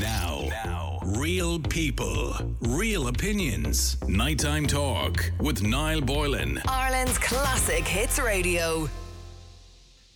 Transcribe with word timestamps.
Now, 0.00 0.46
now, 0.48 0.98
real 1.04 1.58
people, 1.58 2.34
real 2.62 3.08
opinions. 3.08 3.98
Nighttime 4.08 4.66
talk 4.66 5.30
with 5.38 5.62
Niall 5.62 6.00
Boylan. 6.00 6.62
Ireland's 6.66 7.18
classic 7.18 7.86
hits 7.86 8.18
radio. 8.18 8.88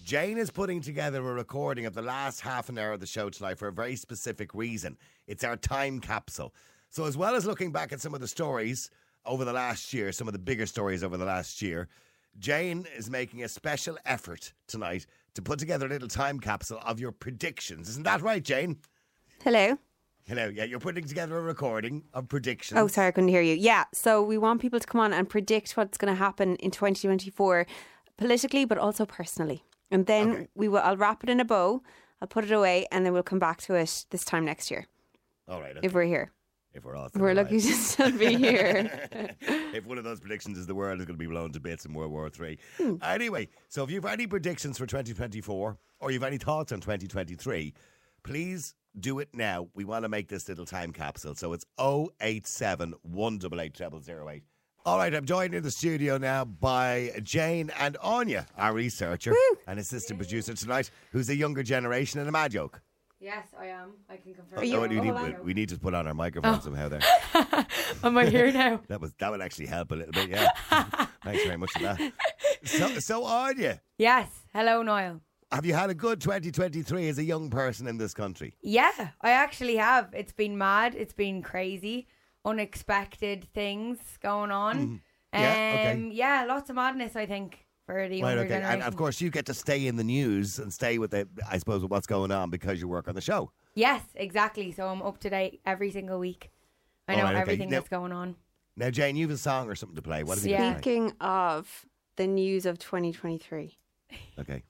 Jane 0.03 0.39
is 0.39 0.51
putting 0.51 0.81
together 0.81 1.19
a 1.19 1.35
recording 1.35 1.85
of 1.85 1.93
the 1.93 2.01
last 2.01 2.41
half 2.41 2.71
an 2.71 2.79
hour 2.79 2.93
of 2.93 3.01
the 3.01 3.07
show 3.07 3.29
tonight 3.29 3.59
for 3.59 3.69
a 3.69 3.73
very 3.73 3.95
specific 3.95 4.55
reason. 4.55 4.97
It's 5.27 5.45
our 5.45 5.57
time 5.57 6.01
capsule. 6.01 6.55
So, 6.89 7.05
as 7.05 7.19
well 7.19 7.35
as 7.35 7.45
looking 7.45 7.71
back 7.71 7.93
at 7.93 8.01
some 8.01 8.15
of 8.15 8.23
the 8.23 8.29
stories 8.29 8.89
over 9.27 9.45
the 9.45 9.53
last 9.53 9.93
year, 9.93 10.13
some 10.13 10.29
of 10.29 10.33
the 10.33 10.39
bigger 10.39 10.65
stories 10.65 11.05
over 11.05 11.19
the 11.19 11.27
last 11.27 11.61
year, 11.61 11.89
Jane 12.39 12.87
is 12.97 13.11
making 13.11 13.45
a 13.45 13.49
special 13.49 13.99
effort 14.07 14.55
tonight 14.67 15.05
to 15.35 15.43
put 15.43 15.59
together 15.59 15.85
a 15.85 15.91
little 15.91 16.09
time 16.09 16.41
capsule 16.41 16.81
of 16.87 17.01
your 17.01 17.13
predictions. 17.13 17.91
Isn't 17.91 18.05
that 18.05 18.23
right, 18.23 18.43
Jane? 18.43 18.79
Hello. 19.45 19.77
Hello, 20.27 20.49
yeah, 20.49 20.65
you're 20.65 20.81
putting 20.81 21.05
together 21.05 21.37
a 21.37 21.43
recording 21.43 22.05
of 22.15 22.29
predictions. 22.29 22.81
Oh, 22.81 22.87
sorry, 22.87 23.09
I 23.09 23.11
couldn't 23.11 23.29
hear 23.29 23.43
you. 23.43 23.55
Yeah, 23.55 23.85
so 23.93 24.23
we 24.23 24.39
want 24.39 24.63
people 24.63 24.81
to 24.81 24.87
come 24.87 25.03
on 25.03 25.13
and 25.13 25.29
predict 25.29 25.77
what's 25.77 25.99
going 25.99 26.11
to 26.11 26.17
happen 26.19 26.57
in 26.57 26.71
2024 26.71 27.67
politically, 28.17 28.65
but 28.65 28.79
also 28.79 29.05
personally. 29.05 29.63
And 29.91 30.07
then 30.07 30.31
Okay. 30.31 30.49
we 30.55 30.69
will. 30.69 30.79
I'll 30.79 30.97
wrap 30.97 31.23
it 31.25 31.29
in 31.29 31.41
a 31.41 31.45
bow. 31.45 31.83
I'll 32.23 32.29
put 32.29 32.45
it 32.45 32.53
away, 32.53 32.87
and 32.91 33.05
then 33.05 33.13
we'll 33.13 33.23
come 33.23 33.39
back 33.39 33.61
to 33.63 33.75
it 33.75 34.07
this 34.09 34.25
time 34.25 34.47
next 34.47 34.71
year 34.71 34.87
All 35.47 35.61
right, 35.61 35.77
if 35.83 35.93
we're 35.93 36.05
here. 36.05 36.33
if 36.73 36.83
we're 36.87 36.97
all 36.97 37.11
We're 37.15 37.31
alive. 37.33 37.45
lucky 37.47 37.61
to 37.61 37.73
still 37.75 38.13
be 38.13 38.35
here. 38.37 39.07
if 39.43 39.85
one 39.85 39.99
of 39.99 40.05
those 40.05 40.21
predictions 40.21 40.57
is 40.57 40.67
the 40.67 40.75
world 40.75 41.01
is 41.01 41.07
going 41.07 41.19
to 41.19 41.23
be 41.23 41.27
blown 41.27 41.53
to 41.53 41.61
bits 41.61 41.85
in 41.85 41.93
World 41.93 42.13
War 42.13 42.31
Three. 42.31 42.57
Hmm. 42.79 42.95
Anyway, 43.03 43.49
so 43.69 43.85
if 43.85 43.91
you've 43.91 44.07
any 44.07 44.27
predictions 44.27 44.79
for 44.79 44.87
2024 44.87 45.77
or 46.01 46.11
you've 46.11 46.23
any 46.23 46.39
thoughts 46.39 46.73
on 46.73 46.81
2023, 46.81 47.75
please 48.23 48.75
do 48.99 49.19
it 49.19 49.29
now. 49.33 49.69
We 49.75 49.85
want 49.85 50.05
to 50.05 50.09
make 50.09 50.29
this 50.29 50.49
little 50.49 50.67
time 50.67 50.93
capsule. 50.93 51.35
So 51.35 51.53
it's 51.53 51.65
087 51.79 52.95
188 53.03 54.05
0008. 54.05 54.43
All 54.87 54.99
right, 54.99 55.15
I'm 55.15 55.25
joined 55.25 55.55
in 55.55 55.63
the 55.63 55.71
studio 55.71 56.19
now 56.19 56.45
by 56.45 57.13
Jane 57.23 57.71
and 57.79 57.97
Anya, 58.03 58.47
our 58.59 58.75
researcher 58.75 59.35
and 59.67 59.81
assistant 59.81 60.19
producer 60.19 60.53
tonight, 60.53 60.91
who's 61.11 61.31
a 61.31 61.35
younger 61.35 61.63
generation 61.63 62.21
and 62.21 62.29
a 62.29 62.33
mad 62.33 62.53
joke. 62.53 62.83
Yes, 63.19 63.47
I 63.59 63.69
am. 63.69 63.93
I 64.11 64.19
can 64.19 64.35
confirm. 64.35 64.59
Oh, 64.59 64.61
oh 64.61 64.63
you- 64.63 64.81
we, 64.81 65.01
need, 65.01 65.15
hold 65.15 65.45
we 65.47 65.55
need 65.55 65.71
to 65.71 65.79
put 65.79 65.95
on 65.95 66.07
our 66.07 66.13
microphone 66.13 66.57
oh. 66.57 66.61
somehow 66.61 66.91
there. 66.91 67.01
Am 68.05 68.19
I 68.19 68.27
here 68.27 68.53
now? 68.53 68.83
That 68.89 69.01
was 69.01 69.15
that 69.15 69.31
would 69.31 69.41
actually 69.41 69.67
help 69.67 69.91
a 69.93 69.95
little 69.95 70.13
bit, 70.13 70.29
yeah. 70.29 70.51
Thanks 71.25 71.45
very 71.45 71.57
much 71.57 71.73
for 71.73 71.79
that. 71.79 72.13
So, 72.65 72.89
so 72.99 73.25
Anya, 73.25 73.81
yes. 73.97 74.29
Hello, 74.53 74.83
Niall. 74.83 75.23
Have 75.55 75.65
you 75.67 75.75
had 75.75 75.91
a 75.91 75.95
good 75.95 76.21
2023 76.21 77.09
as 77.09 77.19
a 77.19 77.25
young 77.25 77.51
person 77.51 77.87
in 77.87 77.97
this 77.99 78.13
country? 78.15 78.55
Yeah, 78.63 79.11
I 79.21 79.31
actually 79.31 79.77
have. 79.77 80.11
It's 80.13 80.33
been 80.33 80.59
mad. 80.59 80.95
It's 80.95 81.13
been 81.15 81.43
crazy. 81.43 82.07
Unexpected 82.45 83.47
things 83.53 83.99
going 84.23 84.51
on. 84.51 84.77
Mm-hmm. 84.79 84.97
Yeah, 85.33 85.51
okay. 85.75 85.93
Um, 85.93 86.11
yeah, 86.13 86.45
lots 86.47 86.71
of 86.71 86.77
madness, 86.77 87.17
I 87.17 87.27
think, 87.27 87.67
for 87.87 88.09
the 88.09 88.23
Right, 88.23 88.31
younger 88.31 88.41
okay. 88.45 88.49
generation. 88.49 88.75
And 88.75 88.83
of 88.83 88.97
course, 88.97 89.21
you 89.21 89.31
get 89.31 89.47
to 89.47 89.55
stay 89.55 89.87
in 89.87 89.97
the 89.97 90.05
news 90.05 90.59
and 90.59 90.73
stay 90.73 90.99
with 90.99 91.11
the, 91.11 91.29
I 91.51 91.59
suppose, 91.59 91.83
with 91.83 91.91
what's 91.91 92.07
going 92.07 92.31
on 92.31 92.51
because 92.51 92.81
you 92.81 92.87
work 92.89 93.09
on 93.09 93.15
the 93.15 93.21
show. 93.21 93.51
Yes, 93.75 94.03
exactly. 94.15 94.71
So 94.73 94.87
I'm 94.87 95.03
up 95.03 95.19
to 95.19 95.31
date 95.31 95.61
every 95.67 95.91
single 95.91 96.19
week. 96.21 96.51
I 97.09 97.15
know 97.17 97.21
Alright, 97.21 97.35
okay. 97.35 97.41
everything 97.43 97.69
Now- 97.71 97.79
that's 97.79 97.89
going 97.89 98.13
on. 98.13 98.37
Now, 98.77 98.91
Jane, 98.91 99.15
you 99.17 99.27
have 99.29 99.35
a 99.35 99.39
song 99.39 99.69
or 99.69 99.75
something 99.77 99.95
to 99.97 100.03
play. 100.03 100.25
What 100.25 100.39
have 100.39 100.45
you 100.47 100.53
Yeah. 100.53 100.59
to 100.59 100.73
play? 100.75 100.81
Speaking 100.81 101.13
of 101.21 101.87
the 102.17 102.27
news 102.27 102.67
of 102.67 102.79
2023, 102.79 103.79
Okay. 104.39 104.63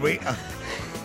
We, 0.00 0.18
uh, 0.20 0.34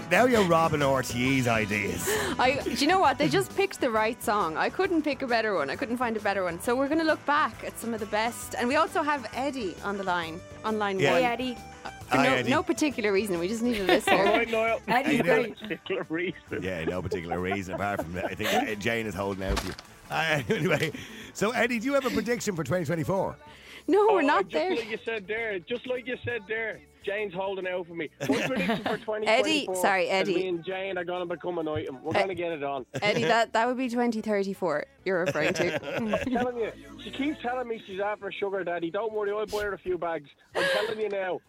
now 0.09 0.25
you're 0.25 0.43
robbing 0.45 0.79
RTE's 0.79 1.47
ideas. 1.47 2.07
I. 2.39 2.61
Do 2.63 2.71
you 2.71 2.87
know 2.87 2.99
what? 2.99 3.17
They 3.17 3.29
just 3.29 3.55
picked 3.55 3.79
the 3.81 3.91
right 3.91 4.21
song. 4.23 4.57
I 4.57 4.69
couldn't 4.69 5.03
pick 5.03 5.21
a 5.21 5.27
better 5.27 5.53
one. 5.53 5.69
I 5.69 5.75
couldn't 5.75 5.97
find 5.97 6.15
a 6.17 6.19
better 6.19 6.43
one. 6.43 6.59
So 6.61 6.75
we're 6.75 6.87
going 6.87 6.99
to 6.99 7.05
look 7.05 7.23
back 7.25 7.63
at 7.63 7.77
some 7.77 7.93
of 7.93 7.99
the 7.99 8.05
best, 8.07 8.55
and 8.57 8.67
we 8.67 8.75
also 8.77 9.03
have 9.03 9.27
Eddie 9.35 9.75
on 9.83 9.97
the 9.97 10.03
line, 10.03 10.39
on 10.63 10.79
line 10.79 10.99
Yeah. 10.99 11.11
one. 11.11 11.21
Hey, 11.21 11.27
Eddie. 11.27 11.57
For 12.09 12.17
Hi, 12.17 12.23
no, 12.23 12.33
Eddie. 12.35 12.49
no 12.49 12.63
particular 12.63 13.11
reason. 13.11 13.37
We 13.37 13.49
just 13.49 13.61
need 13.61 13.81
a 13.81 13.83
listener. 13.83 14.23
Right, 14.23 14.49
Niall. 14.49 14.79
Eddie's 14.87 15.17
you 15.17 15.23
doing? 15.23 15.41
great. 15.43 15.59
Particular 15.59 16.05
reason. 16.09 16.63
Yeah, 16.63 16.85
no 16.85 17.01
particular 17.01 17.39
reason 17.39 17.75
apart 17.75 18.01
from 18.01 18.13
that. 18.13 18.25
I 18.25 18.33
think 18.35 18.53
uh, 18.53 18.75
Jane 18.75 19.05
is 19.05 19.13
holding 19.13 19.43
out 19.43 19.59
for 19.59 19.67
you. 19.67 19.73
Uh, 20.09 20.41
anyway, 20.49 20.91
so 21.33 21.51
Eddie, 21.51 21.79
do 21.79 21.85
you 21.85 21.93
have 21.95 22.05
a 22.05 22.09
prediction 22.09 22.55
for 22.55 22.63
2024? 22.63 23.35
No, 23.87 24.07
we're 24.11 24.21
Oh, 24.21 24.25
not 24.25 24.43
just 24.49 24.53
there. 24.53 24.75
like 24.75 24.89
you 24.89 24.97
said 25.05 25.27
there, 25.27 25.59
just 25.59 25.87
like 25.87 26.07
you 26.07 26.17
said 26.25 26.41
there, 26.47 26.79
Jane's 27.07 27.33
holding 27.33 27.67
out 27.67 27.87
for 27.87 27.93
me. 27.93 28.09
My 28.21 28.47
prediction 28.47 28.77
for 28.77 28.97
2024 28.97 29.27
Eddie, 29.29 29.67
sorry, 29.75 30.09
Eddie. 30.09 30.35
Me 30.35 30.47
and 30.49 30.65
Jane 30.65 30.97
are 30.97 31.05
going 31.05 31.27
to 31.27 31.35
become 31.35 31.57
an 31.57 31.67
item. 31.67 32.03
We're 32.03 32.13
going 32.13 32.27
to 32.27 32.35
get 32.35 32.51
it 32.51 32.63
on. 32.63 32.85
Eddie, 33.01 33.23
that, 33.33 33.53
that 33.53 33.67
would 33.67 33.77
be 33.77 33.87
2034 33.87 34.85
you're 35.05 35.21
referring 35.21 35.53
to. 35.53 35.95
I'm 35.95 36.09
telling 36.29 36.57
you, 36.57 36.71
she 37.03 37.11
keeps 37.11 37.41
telling 37.41 37.67
me 37.67 37.81
she's 37.87 38.01
after 38.01 38.27
a 38.27 38.33
sugar 38.33 38.63
daddy. 38.65 38.91
Don't 38.91 39.13
worry, 39.13 39.31
I'll 39.31 39.45
buy 39.45 39.63
her 39.63 39.73
a 39.73 39.77
few 39.77 39.97
bags. 39.97 40.29
I'm 40.53 40.63
telling 40.73 40.99
you 40.99 41.09
now, 41.09 41.39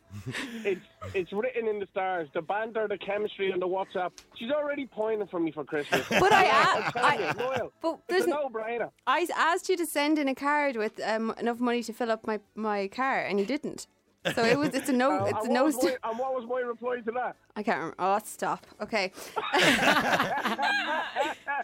it's 0.65 0.81
it's 1.13 1.33
written 1.33 1.67
in 1.67 1.81
the 1.81 1.87
stars. 1.91 2.29
The 2.33 2.43
banter, 2.43 2.87
the 2.87 2.99
chemistry, 2.99 3.51
and 3.51 3.61
the 3.61 3.67
WhatsApp. 3.67 4.13
She's 4.37 4.51
already 4.51 4.87
pointing 4.87 5.27
for 5.27 5.41
me 5.41 5.51
for 5.51 5.65
Christmas. 5.65 6.07
But 6.09 6.33
I, 6.33 6.49
I'm 6.49 6.83
a- 6.83 6.93
telling 6.93 7.21
I, 7.21 7.29
you, 7.29 7.35
Niall, 7.35 7.73
but 7.83 8.01
there's 8.09 8.27
no-brainer. 8.27 8.91
I 9.07 9.27
asked 9.35 9.69
you 9.69 9.77
to 9.77 9.87
send 9.87 10.19
in 10.19 10.29
a 10.29 10.35
card 10.35 10.77
with 10.77 11.01
um, 11.05 11.35
enough 11.39 11.59
money 11.59 11.83
to 11.83 11.93
fill 11.93 12.13
up 12.13 12.27
my, 12.27 12.39
my 12.55 12.87
car, 12.89 13.21
and 13.21 13.41
you 13.41 13.47
didn't. 13.47 13.87
So 14.35 14.45
it 14.45 14.59
was. 14.59 14.71
It's 14.75 14.89
a 14.89 14.93
no. 14.93 15.09
Uh, 15.19 15.25
It's 15.27 15.47
a 15.47 15.51
no. 15.51 15.65
was 15.65 15.77
St- 15.77 15.99
my, 16.03 16.11
and 16.11 16.19
what 16.19 16.35
was 16.35 16.45
my 16.49 16.61
reply 16.61 16.97
to 17.05 17.11
that? 17.13 17.37
I 17.57 17.63
can't 17.63 17.79
remember. 17.79 17.97
Oh, 17.99 18.19
stop. 18.25 18.67
Okay. 18.83 19.13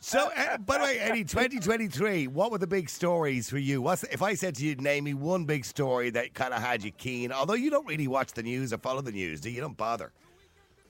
So, 0.00 0.28
uh, 0.36 0.58
by 0.58 0.78
the 0.78 0.84
way, 0.84 0.98
Eddie, 0.98 1.22
2023, 1.24 2.26
what 2.26 2.50
were 2.50 2.58
the 2.58 2.66
big 2.66 2.90
stories 2.90 3.48
for 3.48 3.58
you? 3.58 3.80
What's 3.80 4.02
if 4.04 4.22
I 4.22 4.34
said 4.34 4.56
to 4.56 4.64
you, 4.64 4.74
name 4.74 5.04
me 5.04 5.14
one 5.14 5.44
big 5.44 5.64
story 5.64 6.10
that 6.10 6.34
kind 6.34 6.52
of 6.52 6.60
had 6.60 6.82
you 6.82 6.90
keen? 6.90 7.30
Although 7.30 7.54
you 7.54 7.70
don't 7.70 7.86
really 7.86 8.08
watch 8.08 8.32
the 8.32 8.42
news 8.42 8.72
or 8.72 8.78
follow 8.78 9.02
the 9.02 9.12
news, 9.12 9.40
do 9.40 9.48
you? 9.50 9.54
You 9.56 9.60
don't 9.60 9.76
bother. 9.76 10.12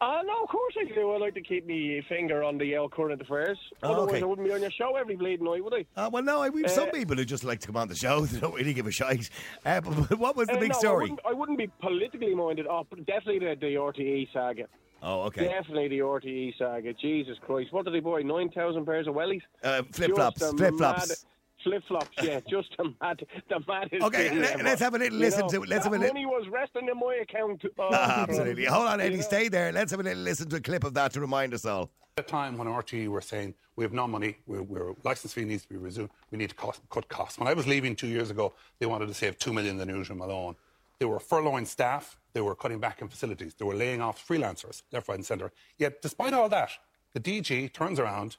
Uh, 0.05 0.23
no, 0.23 0.43
of 0.43 0.49
course 0.51 0.75
I 0.79 0.93
do. 0.93 1.13
I 1.13 1.19
like 1.19 1.35
to 1.35 1.41
keep 1.41 1.67
my 1.67 2.01
finger 2.09 2.43
on 2.45 2.59
the 2.59 2.77
uh, 2.77 2.89
current 2.89 3.23
affairs. 3.23 3.59
Oh, 3.83 3.93
Otherwise, 3.93 4.09
okay. 4.17 4.23
I 4.23 4.27
wouldn't 4.27 4.47
be 4.47 4.53
on 4.53 4.61
your 4.61 4.71
show 4.71 4.97
every 4.97 5.17
bleeding 5.17 5.47
night, 5.47 5.65
would 5.65 5.73
I? 5.75 5.87
Uh, 5.97 6.11
well, 6.13 6.23
no, 6.23 6.43
I, 6.43 6.51
we've 6.51 6.71
some 6.71 6.89
Uh, 6.89 6.93
people 6.93 7.17
who 7.17 7.25
just 7.25 7.43
like 7.45 7.61
to 7.61 7.67
come 7.69 7.77
on 7.77 7.89
the 7.89 7.95
show. 7.95 8.27
They 8.27 8.41
don't 8.41 8.55
really 8.55 8.75
give 8.75 8.87
a 8.87 8.91
shite. 8.91 9.31
Uh, 9.65 9.81
but, 9.81 10.09
but 10.11 10.19
what 10.25 10.37
was 10.37 10.49
the 10.49 10.57
Uh, 10.57 10.61
big 10.61 10.71
no, 10.73 10.77
I 10.77 10.79
story? 10.79 11.03
wouldn't, 11.05 11.21
I 11.27 11.33
wouldn't 11.33 11.59
be 11.59 11.69
politically 11.81 12.35
minded. 12.35 12.67
Oh, 12.69 12.87
but 12.91 12.99
definitely 13.07 13.39
the, 13.39 13.57
the 13.59 13.75
RTE 13.77 14.33
saga. 14.33 14.65
Oh, 15.03 15.23
okay. 15.23 15.45
Definitely 15.45 15.89
the 15.89 15.99
RTE 15.99 16.59
saga. 16.59 16.93
Jesus 16.95 17.37
Christ. 17.47 17.73
What 17.73 17.85
did 17.85 17.95
they 17.95 18.01
buy? 18.01 18.23
9,000 18.23 18.85
pairs 18.85 19.07
of 19.07 19.15
wellies? 19.15 19.43
Uh, 19.63 19.83
flip 19.93 20.15
flops. 20.15 20.41
Just 20.41 20.61
a 20.61 21.17
Flip 21.65 21.83
flops. 21.89 22.11
Yeah. 22.23 22.41
Just 22.49 22.69
the, 22.79 22.95
mad, 23.01 23.25
the 23.49 23.61
maddest 23.67 24.03
Okay, 24.05 24.29
thing 24.29 24.41
let- 24.41 24.53
ever. 24.55 24.63
let's 24.65 24.81
have 24.81 24.95
a 24.95 24.99
little 24.99 25.19
You 25.19 25.25
listen 25.25 25.41
know, 25.41 25.49
to- 25.49 25.61
let's 25.63 25.85
have 25.85 25.93
a 25.95 25.99
that 25.99 26.03
li- 26.03 26.09
money 26.13 26.27
was 26.27 26.47
resting 26.53 26.89
in 26.89 26.99
my 26.99 27.15
account. 27.23 27.65
Oh, 27.79 27.93
Absolutely. 27.93 28.67
Hold 28.67 28.87
on, 28.87 29.01
Eddie. 29.01 29.17
You. 29.17 29.23
Stay 29.23 29.49
there. 29.49 29.73
Let's 29.73 29.91
have 29.91 30.01
a 30.01 30.03
little 30.03 30.23
listen 30.23 30.49
to 30.51 30.57
a 30.57 30.61
clip 30.61 30.85
of 30.85 30.95
that 30.95 31.13
to 31.15 31.21
remind 31.21 31.55
us 31.55 31.65
all. 31.65 31.91
At 32.17 32.25
a 32.27 32.29
time 32.29 32.57
when 32.57 32.69
RTE 32.69 33.09
were 33.09 33.21
saying 33.21 33.55
we 33.77 33.83
have 33.85 33.93
no 33.93 34.07
money, 34.07 34.37
we're, 34.47 34.63
we're, 34.63 34.93
license 35.03 35.33
fee 35.33 35.45
needs 35.45 35.63
to 35.63 35.69
be 35.69 35.77
resumed, 35.77 36.11
we 36.31 36.39
need 36.39 36.51
to 36.51 36.55
cost, 36.55 36.81
cut 36.91 37.09
costs. 37.09 37.39
When 37.39 37.49
I 37.49 37.55
was 37.55 37.67
leaving 37.67 37.97
two 37.97 38.07
years 38.07 38.31
ago, 38.31 38.53
they 38.79 38.87
wanted 38.87 39.09
to 39.09 39.15
save 39.15 39.37
two 39.39 39.53
million 39.53 39.73
in 39.73 39.79
the 39.79 39.87
newsroom 39.87 40.21
alone. 40.21 40.55
They 41.01 41.07
were 41.07 41.19
furloughing 41.19 41.67
staff, 41.67 42.21
they 42.33 42.41
were 42.41 42.55
cutting 42.55 42.79
back 42.79 43.03
in 43.03 43.09
facilities, 43.09 43.55
they 43.55 43.65
were 43.65 43.75
laying 43.75 44.01
off 44.01 44.25
freelancers 44.27 44.83
left, 44.93 45.09
right, 45.09 45.17
and 45.17 45.27
centre. 45.27 45.51
Yet, 45.77 46.03
despite 46.03 46.33
all 46.35 46.49
that, 46.51 46.71
the 47.15 47.21
DG 47.21 47.73
turns 47.73 47.99
around 47.99 48.37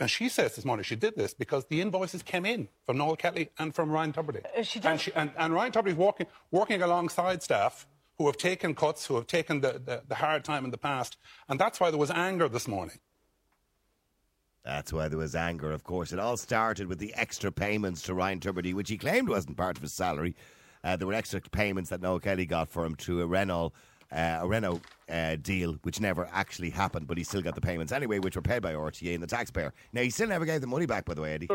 and 0.00 0.10
she 0.10 0.28
says 0.28 0.56
this 0.56 0.64
morning 0.64 0.84
she 0.84 0.96
did 0.96 1.16
this 1.16 1.34
because 1.34 1.66
the 1.66 1.80
invoices 1.80 2.22
came 2.22 2.46
in 2.46 2.68
from 2.86 2.98
Noel 2.98 3.16
Kelly 3.16 3.50
and 3.58 3.74
from 3.74 3.90
Ryan 3.90 4.12
Tubridy. 4.12 4.42
And, 4.84 5.00
she, 5.00 5.12
and, 5.14 5.30
and 5.36 5.52
Ryan 5.52 5.72
Tubridy 5.72 5.92
is 5.92 5.96
working, 5.96 6.26
working 6.50 6.82
alongside 6.82 7.42
staff 7.42 7.86
who 8.16 8.26
have 8.26 8.36
taken 8.36 8.74
cuts, 8.74 9.06
who 9.06 9.14
have 9.14 9.26
taken 9.26 9.60
the, 9.60 9.80
the, 9.84 10.02
the 10.08 10.16
hard 10.16 10.44
time 10.44 10.64
in 10.64 10.70
the 10.70 10.78
past. 10.78 11.16
And 11.48 11.58
that's 11.58 11.78
why 11.80 11.90
there 11.90 11.98
was 11.98 12.10
anger 12.10 12.48
this 12.48 12.66
morning. 12.66 12.98
That's 14.64 14.92
why 14.92 15.08
there 15.08 15.18
was 15.18 15.34
anger, 15.34 15.70
of 15.70 15.84
course. 15.84 16.12
It 16.12 16.18
all 16.18 16.36
started 16.36 16.88
with 16.88 16.98
the 16.98 17.14
extra 17.14 17.50
payments 17.50 18.02
to 18.02 18.14
Ryan 18.14 18.40
Tubridy, 18.40 18.74
which 18.74 18.90
he 18.90 18.98
claimed 18.98 19.28
wasn't 19.28 19.56
part 19.56 19.76
of 19.76 19.82
his 19.82 19.94
salary. 19.94 20.34
Uh, 20.84 20.96
there 20.96 21.06
were 21.06 21.14
extra 21.14 21.40
payments 21.40 21.90
that 21.90 22.02
Noel 22.02 22.20
Kelly 22.20 22.44
got 22.44 22.68
for 22.68 22.84
him 22.84 22.94
through 22.94 23.22
a 23.22 23.26
Renault, 23.26 23.72
uh, 24.12 24.38
a 24.40 24.46
Renault 24.48 24.80
uh, 25.08 25.36
deal, 25.36 25.74
which 25.82 26.00
never 26.00 26.28
actually 26.32 26.70
happened, 26.70 27.06
but 27.06 27.18
he 27.18 27.24
still 27.24 27.42
got 27.42 27.54
the 27.54 27.60
payments 27.60 27.92
anyway, 27.92 28.18
which 28.18 28.36
were 28.36 28.42
paid 28.42 28.62
by 28.62 28.72
RTE 28.74 29.14
and 29.14 29.22
the 29.22 29.26
taxpayer. 29.26 29.72
Now, 29.92 30.02
he 30.02 30.10
still 30.10 30.28
never 30.28 30.44
gave 30.44 30.60
the 30.60 30.66
money 30.66 30.86
back, 30.86 31.04
by 31.04 31.14
the 31.14 31.20
way, 31.22 31.34
Eddie. 31.34 31.48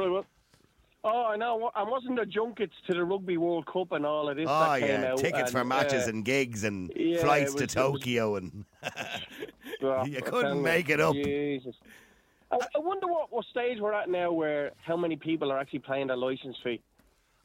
Oh, 1.06 1.26
I 1.26 1.36
know. 1.36 1.70
And 1.76 1.90
wasn't 1.90 2.16
the 2.18 2.26
junkets 2.26 2.76
to 2.88 2.94
the 2.94 3.04
Rugby 3.04 3.36
World 3.38 3.66
Cup 3.66 3.92
and 3.92 4.06
all 4.06 4.30
of 4.30 4.38
this 4.38 4.48
Oh, 4.48 4.60
that 4.60 4.80
came 4.80 5.02
yeah. 5.02 5.12
out? 5.12 5.18
Tickets 5.18 5.52
for 5.52 5.66
matches 5.66 6.08
uh, 6.08 6.12
and 6.12 6.24
gigs 6.24 6.64
and 6.64 6.92
yeah, 6.96 7.20
flights 7.20 7.54
it 7.56 7.58
to 7.58 7.64
was- 7.64 7.76
it 7.76 7.78
was- 7.78 8.02
Tokyo 8.02 8.36
and. 8.38 8.66
oh, 9.82 10.06
You 10.06 10.22
couldn't 10.22 10.62
make 10.62 10.88
it 10.90 11.02
up. 11.02 11.14
Jesus. 11.14 11.76
I, 12.52 12.56
I 12.76 12.80
wonder 12.80 13.08
what, 13.08 13.34
what 13.34 13.46
stage 13.48 13.80
we're 13.82 13.94
at 13.94 14.10
now 14.10 14.32
where 14.32 14.72
how 14.86 14.96
many 14.96 15.18
people 15.18 15.52
are 15.52 15.60
actually 15.60 15.80
paying 15.80 16.08
their 16.08 16.16
licence 16.18 16.56
fee. 16.64 16.80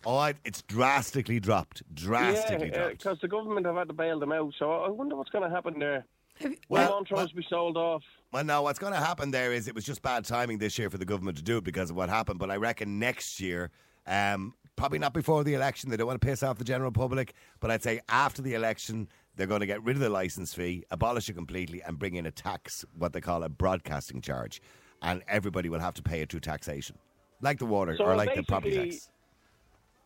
Oh, 0.06 0.22
it- 0.24 0.36
it's 0.44 0.62
drastically 0.62 1.40
dropped. 1.40 1.82
Drastically 1.94 2.68
yeah, 2.68 2.74
dropped. 2.78 2.98
because 2.98 3.18
the 3.20 3.28
government 3.28 3.66
have 3.66 3.76
had 3.76 3.88
to 3.88 3.94
bail 3.94 4.18
them 4.20 4.32
out. 4.32 4.52
So 4.58 4.70
I 4.70 4.88
wonder 4.88 5.16
what's 5.16 5.30
going 5.30 5.44
to 5.44 5.50
happen 5.54 5.78
there. 5.78 6.04
Well, 6.40 6.54
Well, 6.68 6.90
Montrose 6.90 7.32
be 7.32 7.44
sold 7.50 7.76
off. 7.76 8.02
Well, 8.32 8.44
no, 8.44 8.62
what's 8.62 8.78
going 8.78 8.92
to 8.92 9.00
happen 9.00 9.32
there 9.32 9.52
is 9.52 9.66
it 9.66 9.74
was 9.74 9.84
just 9.84 10.02
bad 10.02 10.24
timing 10.24 10.58
this 10.58 10.78
year 10.78 10.88
for 10.88 10.98
the 10.98 11.04
government 11.04 11.36
to 11.38 11.42
do 11.42 11.56
it 11.56 11.64
because 11.64 11.90
of 11.90 11.96
what 11.96 12.08
happened. 12.08 12.38
But 12.38 12.50
I 12.50 12.56
reckon 12.56 13.00
next 13.00 13.40
year, 13.40 13.70
um, 14.06 14.54
probably 14.76 15.00
not 15.00 15.12
before 15.12 15.42
the 15.42 15.54
election, 15.54 15.90
they 15.90 15.96
don't 15.96 16.06
want 16.06 16.20
to 16.20 16.24
piss 16.26 16.44
off 16.44 16.58
the 16.58 16.64
general 16.64 16.92
public. 16.92 17.34
But 17.58 17.72
I'd 17.72 17.82
say 17.82 18.00
after 18.08 18.40
the 18.40 18.54
election, 18.54 19.08
they're 19.34 19.48
going 19.48 19.60
to 19.60 19.66
get 19.66 19.82
rid 19.82 19.96
of 19.96 20.00
the 20.00 20.10
license 20.10 20.54
fee, 20.54 20.84
abolish 20.92 21.28
it 21.28 21.32
completely, 21.34 21.82
and 21.82 21.98
bring 21.98 22.14
in 22.14 22.26
a 22.26 22.30
tax, 22.30 22.84
what 22.96 23.12
they 23.12 23.20
call 23.20 23.42
a 23.42 23.48
broadcasting 23.48 24.20
charge. 24.20 24.62
And 25.02 25.22
everybody 25.26 25.68
will 25.68 25.80
have 25.80 25.94
to 25.94 26.02
pay 26.02 26.20
it 26.20 26.30
through 26.30 26.40
taxation, 26.40 26.96
like 27.40 27.58
the 27.58 27.66
water 27.66 27.96
So 27.96 28.04
or 28.04 28.14
like 28.14 28.34
the 28.36 28.44
property 28.44 28.90
tax. 28.90 29.08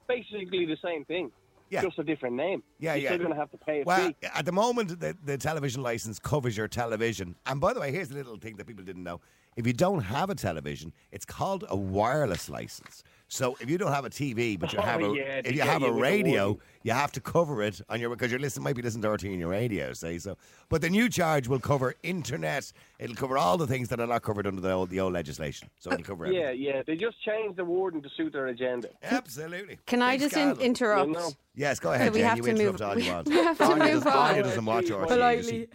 Basically 0.09 0.67
the 0.67 0.77
same 0.83 1.05
thing. 1.05 1.31
Yeah. 1.71 1.81
Just 1.83 1.99
a 1.99 2.05
different 2.05 2.37
name. 2.37 2.63
Yeah, 2.81 2.95
You're 2.95 3.03
yeah. 3.05 3.09
still 3.11 3.19
going 3.19 3.31
to 3.31 3.37
have 3.37 3.51
to 3.53 3.57
pay 3.57 3.81
a 3.81 3.85
Well, 3.85 4.09
fee. 4.09 4.15
at 4.35 4.45
the 4.45 4.53
moment, 4.53 5.01
the, 5.01 5.17
the 5.25 5.39
television 5.39 5.83
license 5.83 6.19
covers 6.19 6.55
your 6.55 6.69
television. 6.69 7.35
And 7.47 7.63
by 7.63 7.73
the 7.73 7.81
way, 7.81 7.91
here's 7.91 8.11
a 8.11 8.15
little 8.15 8.37
thing 8.37 8.57
that 8.57 8.67
people 8.67 8.85
didn't 8.85 9.03
know. 9.05 9.21
If 9.57 9.67
you 9.67 9.73
don't 9.73 10.01
have 10.03 10.31
a 10.31 10.35
television, 10.35 10.93
it's 11.11 11.25
called 11.25 11.65
a 11.69 11.77
wireless 11.77 12.49
license. 12.49 13.03
So 13.29 13.57
if 13.61 13.71
you 13.71 13.79
don't 13.79 13.93
have 13.93 14.05
a 14.05 14.11
TV, 14.11 14.59
but 14.59 14.73
you 14.75 14.79
Oh, 14.83 14.83
have 14.83 15.01
a, 15.01 15.05
yeah, 15.15 15.41
if 15.45 15.55
you 15.55 15.63
have 15.63 15.81
you 15.81 15.87
a 15.89 15.93
radio, 15.93 16.43
warning. 16.49 16.61
you 16.83 16.93
have 16.93 17.13
to 17.13 17.21
cover 17.21 17.63
it 17.63 17.81
on 17.89 17.99
your 17.99 18.11
because 18.11 18.31
you're 18.31 18.39
listening 18.41 18.65
might 18.65 18.77
be 18.77 18.83
listening 18.83 19.03
to 19.03 19.11
RT 19.11 19.25
on 19.25 19.39
your 19.39 19.49
radio, 19.49 19.93
say 19.95 20.19
so. 20.19 20.37
But 20.69 20.83
the 20.83 20.91
new 20.91 21.09
charge 21.09 21.49
will 21.49 21.59
cover 21.59 21.95
internet. 22.03 22.71
It'll 22.99 23.17
cover 23.17 23.39
all 23.39 23.57
the 23.57 23.67
things 23.67 23.89
that 23.89 24.01
are 24.01 24.07
not 24.07 24.21
covered 24.23 24.47
under 24.47 24.61
the 24.61 24.71
old, 24.73 24.91
the 24.91 25.01
old 25.01 25.15
legislation. 25.15 25.71
So 25.79 25.91
it'll 25.93 26.05
cover 26.05 26.27
everything. 26.27 26.45
Yeah, 26.45 26.75
yeah. 26.75 26.83
They 26.87 26.95
just 26.97 27.23
changed 27.23 27.57
the 27.57 27.65
wording 27.65 28.03
to 28.03 28.09
suit 28.11 28.35
their 28.35 28.49
agenda. 28.49 28.89
Absolutely. 29.03 29.79
Can 29.87 30.03
I 30.03 30.19
just 30.19 30.37
in- 30.37 30.61
interrupt? 30.61 31.09
You 31.09 31.15
know. 31.15 31.31
Yes, 31.55 31.79
go 31.81 31.93
ahead, 31.93 32.13
we 32.13 32.21
Jen. 32.21 32.29
have 32.29 32.39
You 32.39 32.45
to 32.45 32.53
move- 32.55 32.83
all 32.83 32.99
you 32.99 33.11
want. 33.13 33.29
we 33.29 33.35
have 33.37 33.57
to 33.59 33.65
Anya 33.65 33.85
move 33.95 34.05
doesn't, 34.05 34.13
on. 34.13 34.31
Anya 34.31 34.43
doesn't 34.43 34.65
watch 34.65 34.91
RT. 34.91 35.09
Politely. 35.09 35.69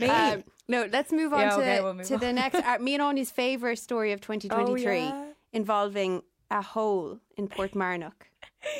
Me? 0.00 0.06
Um, 0.08 0.44
no, 0.68 0.88
let's 0.92 1.12
move 1.12 1.32
on 1.32 1.40
Yeah, 1.40 1.50
to, 1.50 1.56
okay, 1.56 1.80
we'll 1.80 1.94
move 1.94 2.06
to 2.06 2.14
on. 2.14 2.20
the 2.20 2.32
next. 2.32 2.54
Uh, 2.56 2.78
me 2.80 2.94
and 2.94 3.02
Anya's 3.02 3.30
favourite 3.30 3.78
story 3.78 4.12
of 4.12 4.20
2023 4.20 4.98
yeah? 4.98 5.24
involving 5.52 6.22
a 6.50 6.62
hole 6.62 7.18
in 7.36 7.48
Port 7.48 7.72
Portmarnock. 7.72 8.12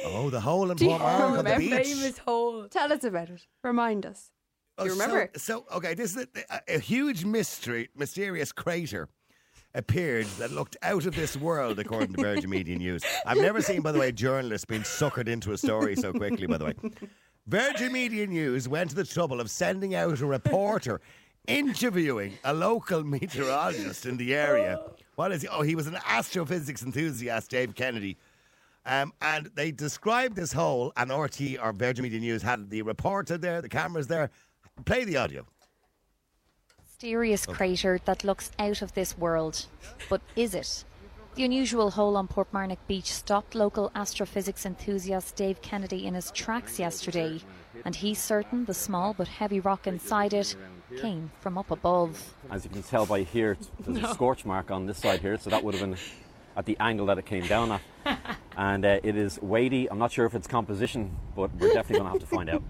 Oh, 0.05 0.31
the 0.31 0.41
hole 0.41 0.71
in 0.71 0.77
Do 0.77 0.87
Portmarnock 0.87 1.39
on 1.39 1.45
the 1.45 1.57
beach. 1.57 1.87
famous 1.87 2.19
hole. 2.19 2.69
Tell 2.69 2.93
us 2.93 3.05
about 3.05 3.31
it. 3.31 3.47
Remind 3.63 4.05
us. 4.07 4.33
Oh, 4.79 4.85
you 4.85 4.93
remember? 4.93 5.31
So, 5.37 5.65
so 5.69 5.77
okay, 5.77 5.95
this 5.95 6.17
is 6.17 6.27
a, 6.51 6.75
a 6.75 6.79
huge 6.79 7.25
mystery, 7.25 7.89
mysterious 7.97 8.53
crater 8.53 9.09
appeared 9.75 10.27
that 10.39 10.51
looked 10.51 10.77
out 10.83 11.07
of 11.07 11.15
this 11.15 11.37
world, 11.37 11.79
according 11.79 12.15
to 12.15 12.23
Virgin 12.23 12.51
Media 12.51 12.77
News. 12.79 13.03
I've 13.25 13.37
never 13.39 13.61
seen, 13.61 13.83
by 13.83 13.93
the 13.93 13.99
way, 13.99 14.11
journalists 14.11 14.65
being 14.65 14.83
suckered 14.83 15.29
into 15.29 15.53
a 15.53 15.59
story 15.59 15.97
so 15.97 16.13
quickly. 16.13 16.47
By 16.47 16.59
the 16.59 16.65
way, 16.67 16.75
Virgin 17.47 17.93
Media 17.93 18.27
News 18.27 18.69
went 18.69 18.91
to 18.91 18.97
the 18.97 19.05
trouble 19.05 19.41
of 19.41 19.51
sending 19.51 19.95
out 19.95 20.21
a 20.21 20.27
reporter 20.27 21.01
interviewing 21.47 22.35
a 22.45 22.53
local 22.53 23.05
meteorologist 23.15 24.07
in 24.07 24.17
the 24.17 24.35
area. 24.35 24.81
What 25.15 25.33
is 25.33 25.43
he? 25.43 25.49
Oh, 25.49 25.63
he 25.63 25.75
was 25.75 25.87
an 25.87 25.99
astrophysics 26.07 26.83
enthusiast, 26.83 27.51
Dave 27.51 27.75
Kennedy. 27.75 28.17
Um, 28.85 29.13
and 29.21 29.51
they 29.55 29.73
described 29.73 30.37
this 30.37 30.53
hole, 30.53 30.93
and 30.97 31.11
RT 31.11 31.59
or 31.61 31.73
Virgin 31.73 32.05
Media 32.05 32.21
News 32.21 32.43
had 32.43 32.71
the 32.71 32.83
reporter 32.83 33.37
there, 33.37 33.61
the 33.61 33.69
cameras 33.69 34.07
there. 34.07 34.31
Play 34.85 35.05
the 35.05 35.17
audio. 35.17 35.45
mysterious 36.81 37.47
crater 37.47 37.99
that 38.05 38.25
looks 38.25 38.51
out 38.59 38.83
of 38.83 38.93
this 38.95 39.19
world. 39.19 39.67
But 40.09 40.21
is 40.37 40.55
it? 40.55 40.85
The 41.35 41.45
unusual 41.45 41.91
hole 41.91 42.17
on 42.17 42.29
Portmarnock 42.29 42.79
Beach 42.87 43.13
stopped 43.13 43.55
local 43.55 43.91
astrophysics 43.95 44.65
enthusiast 44.65 45.37
Dave 45.37 45.61
Kennedy 45.63 46.07
in 46.07 46.15
his 46.15 46.31
tracks 46.31 46.79
yesterday, 46.79 47.41
and 47.85 47.95
he's 47.95 48.19
certain 48.19 48.65
the 48.65 48.75
small 48.75 49.15
but 49.15 49.29
heavy 49.29 49.61
rock 49.61 49.87
inside 49.87 50.33
it 50.35 50.57
came 51.01 51.31
from 51.41 51.59
up 51.59 51.71
above. 51.71 52.35
As 52.51 52.65
you 52.65 52.71
can 52.71 52.83
tell 52.83 53.07
by 53.07 53.23
here, 53.23 53.57
there's 53.81 54.05
a 54.05 54.15
scorch 54.15 54.45
mark 54.45 54.71
on 54.71 54.87
this 54.87 54.99
side 54.99 55.21
here, 55.21 55.37
so 55.37 55.51
that 55.51 55.63
would 55.63 55.75
have 55.75 55.83
been 55.83 55.99
at 56.57 56.65
the 56.65 56.77
angle 56.81 57.07
that 57.07 57.19
it 57.19 57.27
came 57.27 57.47
down 57.47 57.73
at. 57.73 57.81
And 58.59 58.87
uh, 58.87 59.01
it 59.03 59.17
is 59.17 59.39
weighty. 59.43 59.91
I'm 59.91 59.99
not 59.99 60.11
sure 60.11 60.25
if 60.25 60.35
it's 60.35 60.47
composition, 60.47 61.15
but 61.35 61.55
we're 61.57 61.75
definitely 61.75 61.99
going 61.99 62.19
to 62.19 62.19
have 62.19 62.21
to 62.21 62.27
find 62.27 62.49
out. 62.49 62.63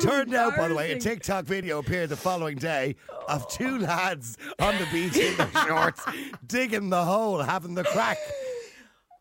Turned 0.00 0.34
out, 0.34 0.56
by 0.56 0.68
the 0.68 0.74
way, 0.76 0.92
a 0.92 1.00
TikTok 1.00 1.46
video 1.46 1.80
appeared 1.80 2.08
the 2.10 2.16
following 2.16 2.56
day 2.58 2.94
of 3.28 3.48
two 3.48 3.78
lads 3.78 4.38
on 4.60 4.74
the 4.78 4.86
beach 4.92 5.16
in 5.16 5.36
their 5.36 5.50
shorts 5.66 6.00
digging 6.46 6.90
the 6.90 7.04
hole, 7.04 7.42
having 7.42 7.74
the 7.74 7.82
crack. 7.82 8.18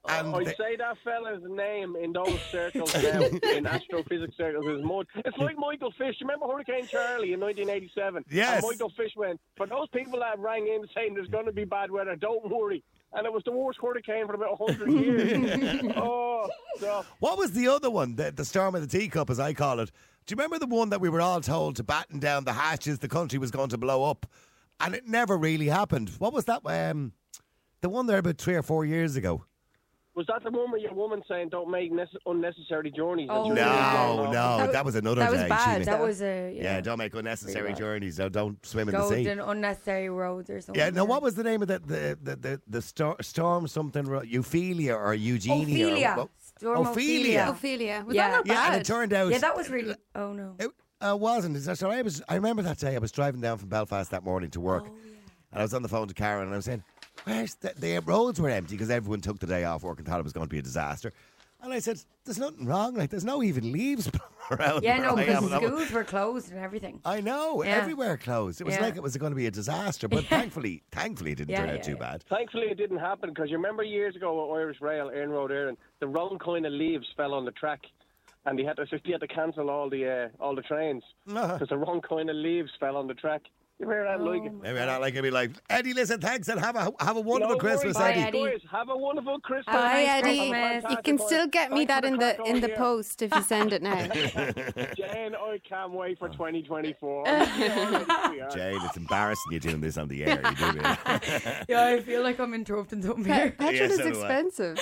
And 0.10 0.36
I'd 0.36 0.48
they- 0.48 0.56
say 0.56 0.76
that 0.78 0.98
fella's 1.04 1.44
name 1.48 1.96
in 1.96 2.12
those 2.12 2.40
circles 2.52 2.94
now, 3.04 3.22
in 3.52 3.68
astrophysics 3.68 4.36
circles, 4.36 4.66
is 4.66 4.84
Mud. 4.84 5.06
It's 5.16 5.38
like 5.38 5.58
Michael 5.58 5.92
Fish. 5.98 6.16
Remember 6.22 6.48
Hurricane 6.48 6.88
Charlie 6.88 7.34
in 7.34 7.40
1987? 7.40 8.26
Yes. 8.32 8.64
And 8.64 8.72
Michael 8.72 8.92
Fish 8.98 9.12
went, 9.16 9.40
for 9.58 9.68
those 9.68 9.88
people 9.94 10.20
that 10.20 10.40
rang 10.40 10.68
in 10.68 10.86
saying 10.96 11.14
there's 11.14 11.28
going 11.28 11.46
to 11.46 11.52
be 11.52 11.66
bad 11.66 11.92
weather, 11.92 12.16
don't 12.16 12.50
worry. 12.50 12.84
And 13.14 13.26
it 13.28 13.32
was 13.34 13.44
the 13.46 13.52
worst 13.52 13.78
hurricane 13.82 14.26
for 14.26 14.34
about 14.34 14.60
100 14.60 14.90
years. 14.92 15.82
oh, 15.98 16.50
so. 16.80 17.06
what 17.20 17.38
was 17.38 17.52
the 17.52 17.68
other 17.68 17.92
one? 17.92 18.16
The, 18.16 18.32
the 18.32 18.46
storm 18.46 18.74
of 18.74 18.82
the 18.82 18.88
teacup, 19.00 19.30
as 19.30 19.40
I 19.40 19.54
call 19.54 19.80
it. 19.82 19.92
Do 20.26 20.34
you 20.34 20.38
remember 20.38 20.60
the 20.60 20.74
one 20.74 20.90
that 20.90 21.02
we 21.02 21.10
were 21.10 21.22
all 21.22 21.42
told 21.42 21.76
to 21.76 21.84
batten 21.84 22.20
down 22.20 22.46
the 22.46 22.54
hatches? 22.54 23.00
The 23.00 23.08
country 23.08 23.38
was 23.38 23.52
going 23.52 23.70
to 23.70 23.78
blow 23.78 24.04
up, 24.10 24.26
and 24.80 24.96
it 24.96 25.08
never 25.08 25.38
really 25.38 25.68
happened. 25.68 26.10
What 26.20 26.32
was 26.34 26.46
that? 26.46 26.62
Um, 26.66 27.12
the 27.82 27.90
one 27.90 28.06
there 28.08 28.20
about 28.20 28.38
three 28.38 28.56
or 28.56 28.64
four 28.64 28.86
years 28.86 29.16
ago. 29.16 29.44
Was 30.14 30.28
that 30.28 30.44
the 30.44 30.52
one 30.52 30.70
where 30.72 30.80
your 30.82 30.94
woman 30.94 31.22
saying 31.26 31.50
don't 31.50 31.72
make 31.72 31.90
nece- 31.94 32.08
unnecessary 32.26 32.92
journeys? 32.92 33.30
that 33.30 33.34
Oh, 33.34 33.44
No, 33.48 33.50
really 33.50 33.62
no, 33.64 34.16
don't 34.18 34.34
know? 34.34 34.72
that, 34.74 34.84
was 34.84 34.96
another 34.96 35.22
that 35.22 35.32
was 35.32 35.40
day. 35.40 35.48
bad. 35.48 35.78
She- 35.80 35.86
That 35.86 36.02
was 36.02 36.22
a 36.22 36.54
yeah. 36.54 36.62
yeah. 36.64 36.82
don't 36.82 36.98
make 36.98 37.14
unnecessary 37.14 37.70
bad. 37.70 37.78
journeys. 37.78 38.20
No, 38.20 38.28
don't 38.28 38.64
swim 38.66 38.90
in 38.90 38.96
Go 38.96 39.08
the 39.10 39.16
sea. 39.16 39.24
down 39.24 39.40
unnecessary 39.40 40.10
roads 40.10 40.50
or 40.50 40.60
something. 40.60 40.78
Yeah, 40.82 40.90
no, 40.90 41.06
what 41.06 41.22
was 41.22 41.36
the 41.36 41.44
name 41.44 41.62
of 41.62 41.70
the 41.70 41.80
the 41.80 42.18
the 42.22 42.36
the, 42.36 42.62
the 42.68 42.82
stor- 42.82 43.16
storm 43.22 43.68
something 43.70 44.04
ro- 44.06 44.22
Euphelia 44.22 44.96
or 44.98 45.14
Eugenia? 45.14 45.60
Or, 45.60 45.64
Ophelia. 45.64 46.14
what- 46.18 46.30
Storm 46.60 46.88
Ophelia. 46.88 47.46
Ophelia. 47.50 48.04
Was 48.06 48.14
Yeah. 48.16 48.28
that 48.32 48.36
not 48.36 48.48
Yeah, 48.48 48.54
bad? 48.56 48.74
and 48.74 48.82
it 48.82 48.86
turned 48.86 49.14
out 49.14 49.32
Yeah, 49.32 49.38
that 49.38 49.56
was 49.56 49.70
really. 49.70 49.96
Oh 50.14 50.34
no. 50.34 50.56
it 50.60 50.70
uh, 51.00 51.16
wasn't. 51.16 51.56
It's- 51.56 51.80
So 51.80 51.90
I 51.90 52.02
was. 52.02 52.22
I 52.28 52.36
remember 52.36 52.62
that 52.64 52.80
day. 52.80 52.96
I 52.96 53.00
was 53.00 53.14
driving 53.14 53.40
down 53.40 53.58
from 53.60 53.70
Belfast 53.70 54.12
that 54.12 54.24
morning 54.26 54.50
to 54.52 54.60
work, 54.60 54.84
Oh, 54.88 54.94
and 55.54 55.62
I 55.62 55.64
was 55.64 55.74
on 55.74 55.84
the 55.84 55.90
phone 55.90 56.10
to 56.10 56.14
Karen, 56.14 56.44
and 56.44 56.54
I 56.54 56.58
was 56.58 56.66
saying, 56.66 56.84
"Where's 57.26 57.56
the, 57.56 57.74
the 57.78 58.00
roads 58.00 58.40
were 58.40 58.50
empty 58.50 58.76
because 58.76 58.90
everyone 58.90 59.22
took 59.22 59.40
the 59.40 59.48
day 59.48 59.64
off 59.64 59.84
work 59.84 60.00
and 60.00 60.08
thought 60.08 60.20
it 60.20 60.24
was 60.24 60.34
going 60.34 60.48
to 60.48 60.50
be 60.52 60.60
a 60.60 60.64
disaster." 60.64 61.12
And 61.64 61.72
I 61.72 61.78
said, 61.80 62.02
"There's 62.26 62.40
nothing 62.40 62.66
wrong. 62.66 62.96
Like 62.96 63.12
there's 63.12 63.24
no 63.24 63.44
even 63.44 63.72
leaves 63.72 64.10
around." 64.52 64.82
Yeah, 64.84 64.98
no, 64.98 65.16
because 65.16 65.40
the 65.42 65.46
And 65.46 65.54
I 65.56 65.60
was- 65.60 65.70
schools 65.70 65.92
were 65.92 66.04
closed 66.04 66.50
and 66.52 66.60
everything. 66.60 67.00
I 67.06 67.22
know 67.22 67.64
Yeah. 67.64 67.76
everywhere 67.76 68.18
closed. 68.18 68.62
It 68.62 68.64
was 68.64 68.76
Yeah. 68.76 68.82
like 68.82 68.96
it 68.96 69.04
was 69.04 69.16
going 69.18 69.32
to 69.32 69.36
be 69.36 69.46
a 69.46 69.52
disaster, 69.52 70.08
but 70.08 70.26
thankfully, 70.26 70.82
thankfully, 70.92 71.34
it 71.34 71.36
didn't 71.36 71.52
Yeah, 71.52 71.66
turn 71.66 71.70
out 71.76 71.84
too 71.84 71.92
yeah. 71.92 71.98
bad. 72.00 72.24
Thankfully, 72.24 72.68
it 72.72 72.76
didn't 72.78 72.98
happen 72.98 73.30
because 73.30 73.50
you 73.52 73.58
remember 73.58 73.84
years 73.84 74.16
ago 74.16 74.44
at 74.52 74.56
Irish 74.58 74.82
Rail, 74.82 75.10
Iarnród 75.12 75.52
Éireann, 75.52 75.78
the 76.00 76.08
wrong 76.08 76.40
kind 76.44 76.66
of 76.66 76.74
leaves 76.74 77.06
fell 77.16 77.34
on 77.36 77.46
the 77.46 77.52
track, 77.52 77.82
and 78.46 78.58
they 78.58 78.64
had 78.64 78.78
to 78.78 78.86
they 79.06 79.12
had 79.12 79.22
to 79.22 79.28
cancel 79.28 79.70
all 79.70 79.88
the 79.88 80.04
uh, 80.10 80.44
all 80.44 80.56
the 80.56 80.64
trains 80.64 81.04
Uh-huh. 81.30 81.54
because 81.54 81.70
the 81.70 81.78
wrong 81.78 82.02
kind 82.02 82.28
of 82.28 82.36
leaves 82.38 82.72
fell 82.80 82.98
on 82.98 83.06
the 83.06 83.14
track. 83.14 83.42
You 83.82 83.90
hear 83.90 84.04
that, 84.04 84.22
like 84.22 84.44
it? 84.44 84.54
Maybe 84.62 84.80
I 84.80 84.86
not 84.86 85.02
like 85.02 85.16
it. 85.16 85.24
Be 85.24 85.32
like 85.32 85.52
Eddie. 85.70 85.94
Listen, 85.96 86.22
thanks, 86.22 86.48
and 86.50 86.60
have 86.60 86.76
a 86.76 86.94
have 87.04 87.18
a 87.18 87.22
wonderful 87.22 87.56
No 87.56 87.60
Christmas, 87.60 87.96
worries, 87.96 87.98
Bye, 87.98 88.12
Eddie. 88.12 88.22
Eddie. 88.22 88.52
Boys, 88.52 88.62
have 88.72 88.90
a 88.90 88.96
wonderful 88.96 89.40
Christmas. 89.40 89.76
Bye, 89.76 90.04
Nice 90.06 90.24
Eddie. 90.24 90.50
Christmas. 90.52 90.92
You 90.92 90.98
can 91.04 91.18
still 91.18 91.48
get 91.48 91.72
me 91.72 91.86
Thanks 91.86 91.88
that 91.88 92.04
for 92.04 92.08
in 92.10 92.18
crack 92.18 92.38
the 92.38 92.44
in 92.44 92.50
over 92.52 92.60
the 92.60 92.68
here. 92.68 92.76
post 92.78 93.22
if 93.24 93.34
you 93.34 93.42
send 93.42 93.74
it 93.74 93.82
now. 93.82 93.96
Jane, 94.96 95.36
I 95.36 95.60
can't 95.68 95.92
wait 95.94 96.20
for 96.20 96.30
2024. 96.30 97.26
Jane, 97.26 98.80
it's 98.84 98.98
embarrassing 98.98 99.52
you 99.52 99.60
doing 99.60 99.82
this 99.82 99.98
on 99.98 100.08
the 100.08 100.26
air. 100.26 100.42
You 100.48 100.56
do 100.74 100.80
it. 100.80 101.66
Yeah, 101.68 101.86
I 101.88 102.02
feel 102.02 102.22
like 102.22 102.40
I'm 102.40 102.54
interrupting 102.54 103.02
something 103.02 103.26
here. 103.26 103.52
Petrol 103.52 103.74
Yeah, 103.74 103.84
is 103.86 103.96
so 103.98 104.04
do 104.04 104.10
I. 104.10 104.40
expensive. 104.40 104.80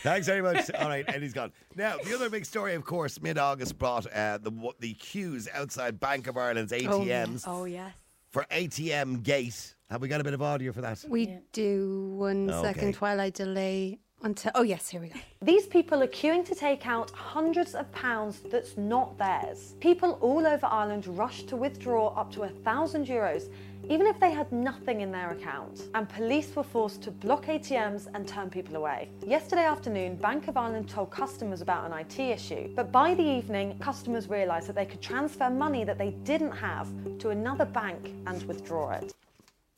Thanks 0.00 0.26
very 0.26 0.40
much. 0.42 0.70
All 0.72 0.88
right, 0.88 1.04
Eddie's 1.08 1.32
gone. 1.34 1.52
Now, 1.76 1.96
the 2.04 2.14
other 2.14 2.30
big 2.30 2.44
story, 2.44 2.74
of 2.74 2.84
course, 2.84 3.20
mid-August 3.20 3.78
brought 3.78 4.06
uh, 4.12 4.38
the 4.38 4.50
the 4.80 4.94
queues 4.94 5.48
outside 5.54 6.00
Bank 6.00 6.26
of 6.26 6.36
Ireland's 6.36 6.72
ATMs 6.72 7.44
Oh 7.46 7.57
Oh, 7.58 7.64
yes. 7.64 7.92
for 8.30 8.44
ATM 8.50 9.22
Gate. 9.22 9.74
Have 9.90 10.00
we 10.02 10.08
got 10.08 10.20
a 10.20 10.24
bit 10.24 10.34
of 10.34 10.42
audio 10.42 10.70
for 10.72 10.80
that? 10.82 11.04
We 11.08 11.38
do 11.52 12.12
one 12.14 12.50
oh, 12.50 12.62
second 12.62 12.88
Okay. 12.90 12.98
while 12.98 13.20
I 13.20 13.30
delay 13.30 13.98
until. 14.22 14.50
Oh 14.54 14.62
yes, 14.62 14.88
here 14.88 15.00
we 15.00 15.08
go. 15.08 15.18
These 15.42 15.66
people 15.66 16.02
are 16.02 16.06
queuing 16.08 16.44
to 16.46 16.54
take 16.54 16.86
out 16.86 17.10
hundreds 17.10 17.74
of 17.74 17.90
pounds 17.92 18.40
that's 18.50 18.76
not 18.76 19.16
theirs. 19.18 19.74
People 19.80 20.18
all 20.20 20.46
over 20.46 20.66
Ireland 20.66 21.06
rush 21.06 21.44
to 21.44 21.56
withdraw 21.56 22.08
up 22.08 22.30
to 22.32 22.42
a 22.42 22.48
thousand 22.48 23.06
euros, 23.06 23.50
even 23.88 24.06
if 24.06 24.18
they 24.20 24.30
had 24.30 24.50
nothing 24.52 25.00
in 25.00 25.10
their 25.10 25.30
account. 25.30 25.84
And 25.94 26.08
police 26.08 26.54
were 26.54 26.62
forced 26.62 27.02
to 27.02 27.10
block 27.10 27.46
ATMs 27.46 28.06
and 28.14 28.26
turn 28.28 28.50
people 28.50 28.76
away. 28.76 29.08
Yesterday 29.26 29.64
afternoon, 29.64 30.16
Bank 30.16 30.48
of 30.48 30.56
Ireland 30.56 30.88
told 30.88 31.10
customers 31.10 31.60
about 31.62 31.90
an 31.90 31.98
IT 31.98 32.18
issue, 32.18 32.72
but 32.74 32.92
by 32.92 33.14
the 33.14 33.22
evening, 33.22 33.78
customers 33.78 34.28
realised 34.28 34.68
that 34.68 34.76
they 34.76 34.86
could 34.86 35.00
transfer 35.00 35.48
money 35.50 35.84
that 35.84 35.98
they 35.98 36.10
didn't 36.10 36.52
have 36.52 36.88
to 37.18 37.30
another 37.30 37.64
bank 37.64 38.12
and 38.26 38.42
withdraw 38.44 38.90
it. 38.92 39.14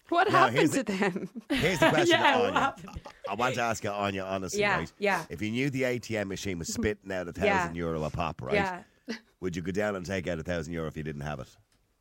What 0.08 0.32
Now, 0.32 0.48
happened 0.48 0.72
to 0.72 0.82
the- 0.82 0.92
them? 0.92 1.28
Here's 1.50 1.78
the 1.78 1.88
question, 1.90 2.08
Yeah, 2.20 2.36
what 2.38 2.46
Anya. 2.48 2.60
happened? 2.60 3.00
I 3.28 3.34
want 3.34 3.54
to 3.54 3.60
ask 3.60 3.84
you, 3.84 3.90
Anya, 3.90 4.24
honestly, 4.24 4.58
Yeah, 4.60 4.78
right? 4.78 4.92
yeah. 4.98 5.24
If 5.30 5.40
you 5.40 5.52
knew 5.52 5.70
the 5.70 5.82
ATM 5.82 6.26
machine 6.26 6.58
was 6.58 6.72
spitting 6.72 7.12
out 7.12 7.28
a 7.28 7.32
thousand 7.40 7.46
Yeah. 7.76 7.80
euro 7.84 8.02
a 8.02 8.10
pop, 8.10 8.42
right? 8.42 8.54
Yeah. 8.54 8.82
would 9.40 9.54
you 9.54 9.62
go 9.62 9.70
down 9.70 9.94
and 9.94 10.04
take 10.04 10.26
out 10.26 10.38
a 10.40 10.42
thousand 10.42 10.72
euro 10.72 10.88
if 10.88 10.96
you 10.96 11.04
didn't 11.04 11.22
have 11.22 11.38
it? 11.38 11.48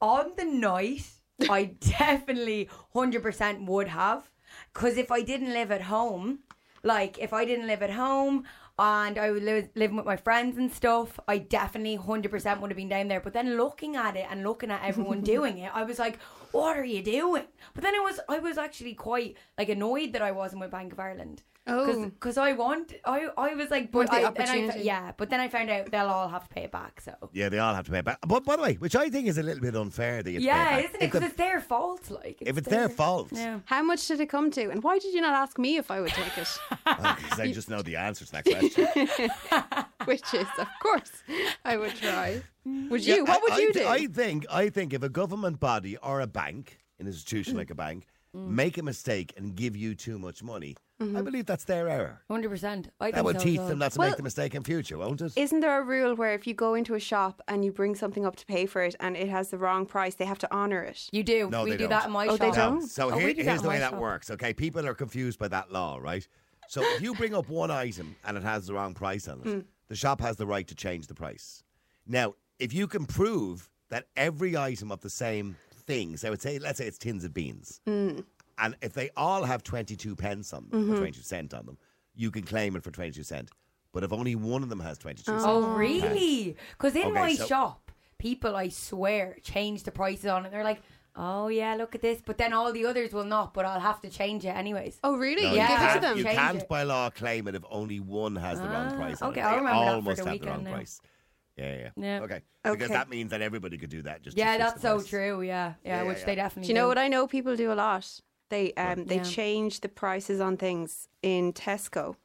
on 0.01 0.31
the 0.37 0.45
night, 0.45 1.05
I 1.49 1.75
definitely 1.79 2.69
100% 2.95 3.65
would 3.65 3.87
have. 3.89 4.29
Because 4.73 4.97
if 4.97 5.11
I 5.11 5.21
didn't 5.21 5.53
live 5.53 5.71
at 5.71 5.83
home, 5.83 6.39
like 6.83 7.17
if 7.19 7.33
I 7.33 7.45
didn't 7.45 7.67
live 7.67 7.81
at 7.81 7.91
home 7.91 8.45
and 8.77 9.17
I 9.17 9.31
was 9.31 9.43
li- 9.43 9.69
living 9.75 9.97
with 9.97 10.05
my 10.05 10.15
friends 10.15 10.57
and 10.57 10.71
stuff, 10.71 11.19
I 11.27 11.37
definitely 11.37 11.97
100% 11.97 12.59
would 12.59 12.71
have 12.71 12.77
been 12.77 12.89
down 12.89 13.07
there. 13.07 13.19
But 13.19 13.33
then 13.33 13.57
looking 13.57 13.95
at 13.95 14.15
it 14.15 14.25
and 14.29 14.43
looking 14.43 14.71
at 14.71 14.83
everyone 14.83 15.21
doing 15.35 15.57
it, 15.59 15.71
I 15.73 15.83
was 15.83 15.99
like, 15.99 16.19
what 16.51 16.77
are 16.77 16.85
you 16.85 17.03
doing? 17.03 17.45
But 17.73 17.83
then 17.83 17.95
I 17.95 17.99
was, 17.99 18.19
I 18.29 18.39
was 18.39 18.57
actually 18.57 18.93
quite 18.93 19.37
like 19.57 19.69
annoyed 19.69 20.13
that 20.13 20.21
I 20.21 20.31
wasn't 20.31 20.61
with 20.61 20.71
Bank 20.71 20.93
of 20.93 20.99
Ireland. 20.99 21.43
Oh. 21.69 22.05
because 22.05 22.37
I 22.37 22.53
want, 22.53 22.93
I, 23.05 23.27
I 23.37 23.53
was 23.55 23.69
like, 23.69 23.93
Want 23.93 24.09
but 24.09 24.15
the 24.15 24.17
I, 24.17 24.19
then 24.19 24.25
I, 24.25 24.27
opportunity. 24.27 24.81
yeah, 24.85 25.11
but 25.17 25.29
then 25.29 25.39
I 25.39 25.47
found 25.47 25.69
out 25.69 25.91
they'll 25.91 26.07
all 26.07 26.27
have 26.29 26.47
to 26.47 26.49
pay 26.49 26.63
it 26.63 26.71
back. 26.71 27.01
So 27.01 27.13
Yeah, 27.33 27.49
they 27.49 27.59
all 27.59 27.73
have 27.73 27.85
to 27.85 27.91
pay 27.91 27.99
it 27.99 28.05
back. 28.05 28.19
But 28.27 28.43
by 28.45 28.55
the 28.55 28.61
way, 28.61 28.73
which 28.75 28.95
I 28.95 29.09
think 29.09 29.27
is 29.27 29.37
a 29.37 29.43
little 29.43 29.61
bit 29.61 29.75
unfair 29.75 30.23
that 30.23 30.31
you 30.31 30.39
yeah, 30.39 30.75
pay 30.75 30.85
isn't 30.85 30.95
it? 30.95 30.99
Because 31.01 31.23
it's 31.23 31.35
their 31.35 31.59
fault. 31.61 32.09
Like 32.09 32.37
if 32.41 32.57
it's 32.57 32.67
their 32.67 32.89
fault, 32.89 33.29
Yeah. 33.31 33.59
How 33.65 33.83
much 33.83 34.07
did 34.07 34.19
it 34.19 34.27
come 34.29 34.51
to? 34.51 34.69
And 34.69 34.83
why 34.83 34.99
did 34.99 35.13
you 35.13 35.21
not 35.21 35.33
ask 35.33 35.57
me 35.57 35.77
if 35.77 35.91
I 35.91 36.01
would 36.01 36.11
take 36.11 36.37
it? 36.37 36.57
because 36.85 37.39
I 37.39 37.51
just 37.51 37.69
know 37.69 37.81
the 37.81 37.95
answer 37.95 38.25
to 38.25 38.31
that 38.31 38.45
question. 38.45 38.87
Which 40.05 40.33
is, 40.33 40.47
of 40.57 40.67
course, 40.81 41.11
I 41.65 41.77
would 41.77 41.95
try. 41.95 42.41
Mm. 42.67 42.89
Would 42.89 43.05
Yeah, 43.05 43.15
you? 43.17 43.25
What 43.25 43.41
would 43.43 43.53
I, 43.53 43.59
you 43.59 43.69
I, 43.69 43.71
do? 43.71 43.87
I 43.87 44.05
think 44.07 44.45
I 44.49 44.69
think 44.69 44.93
if 44.93 45.03
a 45.03 45.09
government 45.09 45.59
body 45.59 45.97
or 45.97 46.21
a 46.21 46.27
bank, 46.27 46.79
an 46.99 47.07
institution 47.07 47.53
mm. 47.55 47.57
like 47.57 47.69
a 47.69 47.75
bank, 47.75 48.05
mm. 48.35 48.47
make 48.47 48.77
a 48.77 48.83
mistake 48.83 49.33
and 49.37 49.55
give 49.55 49.75
you 49.75 49.95
too 49.95 50.17
much 50.19 50.41
money, 50.43 50.75
I 51.01 51.21
believe 51.21 51.45
that's 51.45 51.63
their 51.63 51.87
error. 51.87 52.21
Hundred 52.29 52.49
percent. 52.49 52.89
I 52.99 53.11
That 53.11 53.15
think 53.15 53.25
would 53.25 53.39
so 53.39 53.43
teach 53.45 53.57
well. 53.59 53.67
them 53.69 53.79
not 53.79 53.93
to 53.93 53.99
Well- 53.99 54.09
make 54.09 54.17
the 54.17 54.23
mistake 54.23 54.53
in 54.53 54.63
future, 54.63 54.97
won't 54.97 55.21
it? 55.21 55.31
Isn't 55.37 55.61
there 55.61 55.79
a 55.79 55.83
rule 55.83 56.13
where 56.13 56.33
if 56.33 56.45
you 56.45 56.53
go 56.53 56.73
into 56.73 56.93
a 56.93 56.99
shop 56.99 57.41
and 57.47 57.63
you 57.63 57.71
bring 57.71 57.95
something 57.95 58.25
up 58.25 58.35
to 58.35 58.45
pay 58.45 58.65
for 58.65 58.81
it 58.81 58.95
and 58.99 59.15
it 59.15 59.29
has 59.29 59.49
the 59.49 59.57
wrong 59.57 59.85
price, 59.85 60.15
they 60.15 60.25
have 60.25 60.39
to 60.39 60.51
honour 60.53 60.81
it? 60.83 61.07
You 61.13 61.23
do. 61.23 61.49
No, 61.49 61.63
we 61.63 61.71
they 61.71 61.77
do 61.77 61.83
don't. 61.83 61.89
that 61.91 62.05
in 62.07 62.11
my 62.11 62.25
Oh, 62.27 62.31
shop. 62.35 62.39
they 62.39 62.51
don't? 62.51 62.81
So 62.81 63.11
Oh, 63.11 63.17
here- 63.17 63.33
here's 63.33 63.61
the 63.61 63.69
way 63.69 63.79
that 63.79 63.91
shop. 63.91 63.99
works. 64.01 64.29
Okay, 64.29 64.53
people 64.53 64.85
are 64.85 64.93
confused 64.93 65.39
by 65.39 65.47
that 65.47 65.71
law, 65.71 65.97
right? 66.01 66.27
So 66.67 66.81
if 66.83 67.01
you 67.01 67.15
bring 67.15 67.33
up 67.33 67.47
one 67.47 67.71
item 67.71 68.15
and 68.25 68.35
it 68.35 68.43
has 68.43 68.67
the 68.67 68.73
wrong 68.73 68.93
price 68.93 69.27
on 69.29 69.39
it, 69.39 69.45
Hmm. 69.47 69.59
the 69.87 69.95
shop 69.95 70.19
has 70.19 70.35
the 70.35 70.45
right 70.45 70.67
to 70.67 70.75
change 70.75 71.07
the 71.07 71.15
price. 71.15 71.63
Now, 72.05 72.35
if 72.59 72.73
you 72.73 72.87
can 72.87 73.05
prove 73.05 73.69
that 73.89 74.07
every 74.17 74.57
item 74.57 74.91
of 74.91 74.99
the 74.99 75.09
same 75.09 75.55
thing, 75.87 76.17
so 76.17 76.27
I 76.27 76.31
would 76.31 76.41
say, 76.41 76.59
let's 76.59 76.77
say 76.77 76.87
it's 76.87 76.97
tins 76.97 77.23
of 77.23 77.33
beans, 77.33 77.79
Hmm. 77.87 78.19
And 78.61 78.75
if 78.81 78.93
they 78.93 79.09
all 79.17 79.43
have 79.43 79.63
22 79.63 80.15
pence 80.15 80.53
on 80.53 80.67
them, 80.69 80.91
or 80.93 80.97
22 80.97 81.21
cent 81.21 81.53
on 81.53 81.65
them, 81.65 81.77
you 82.15 82.31
can 82.31 82.43
claim 82.43 82.75
it 82.75 82.83
for 82.83 82.91
22 82.91 83.23
cent. 83.23 83.49
But 83.91 84.03
if 84.03 84.13
only 84.13 84.35
one 84.35 84.61
of 84.63 84.69
them 84.69 84.79
has 84.81 84.97
22 84.97 85.23
cent, 85.23 85.41
Oh, 85.43 85.73
really? 85.75 86.55
Because 86.77 86.95
in 86.95 87.03
Okay, 87.03 87.11
my 87.11 87.33
so- 87.33 87.45
shop, 87.47 87.91
people, 88.17 88.55
I 88.55 88.69
swear, 88.69 89.37
change 89.41 89.83
the 89.83 89.91
prices 89.91 90.27
on 90.27 90.45
it. 90.45 90.51
They're 90.51 90.63
like, 90.63 90.81
"Oh 91.15 91.47
yeah, 91.47 91.73
look 91.75 91.95
at 91.95 92.01
this," 92.01 92.21
but 92.23 92.37
then 92.37 92.53
all 92.53 92.71
the 92.71 92.85
others 92.85 93.13
will 93.13 93.23
not. 93.23 93.53
But 93.53 93.65
I'll 93.65 93.79
have 93.79 93.99
to 94.01 94.09
change 94.09 94.45
it 94.45 94.49
anyways. 94.55 94.99
Oh, 95.03 95.15
really? 95.15 95.43
No, 95.43 95.53
Yeah. 95.53 95.67
give 95.67 95.75
it 95.77 95.79
to 95.79 95.87
can't, 95.87 96.01
them? 96.01 96.17
you 96.17 96.23
Change 96.23 96.37
can't 96.37 96.67
by 96.67 96.83
law 96.83 97.09
claim 97.09 97.47
it 97.47 97.55
if 97.55 97.63
only 97.69 97.99
one 97.99 98.35
has 98.35 98.59
the 98.59 98.67
wrong 98.67 98.91
Ah, 98.93 98.95
price. 98.95 99.21
On 99.21 99.31
okay, 99.31 99.41
it. 99.41 99.43
I'll 99.43 99.51
They 99.51 99.57
remember 99.57 99.79
that 99.85 99.93
all 99.95 100.01
for 100.01 100.09
must 100.09 100.23
the 100.23 100.29
have 100.29 100.39
the 100.41 100.47
wrong 100.47 100.63
now. 100.65 100.71
price. 100.73 101.01
Yeah, 101.57 101.75
yeah, 101.75 101.89
Yeah. 101.97 102.21
Okay. 102.21 102.41
Because 102.63 102.83
Okay. 102.83 102.93
that 102.93 103.09
means 103.09 103.31
that 103.31 103.41
everybody 103.41 103.77
could 103.77 103.89
do 103.89 104.01
that. 104.03 104.21
Just 104.21 104.37
Yeah, 104.37 104.57
that's 104.57 104.81
so 104.81 105.01
true. 105.01 105.41
Yeah, 105.41 105.73
yeah, 105.83 106.03
Yeah, 106.03 106.07
which 106.07 106.19
yeah, 106.19 106.25
they 106.25 106.35
definitely. 106.35 106.67
Do 106.67 106.73
you 106.73 106.79
know 106.79 106.87
what 106.87 106.97
I 106.97 107.09
know 107.09 107.27
people 107.27 107.55
do 107.57 107.71
a 107.71 107.75
lot? 107.75 108.21
They 108.49 108.73
um 108.73 109.05
they 109.05 109.17
Yeah. 109.17 109.23
change 109.23 109.81
the 109.81 109.89
prices 109.89 110.39
on 110.39 110.57
things 110.57 111.07
in 111.21 111.53
Tesco 111.53 112.15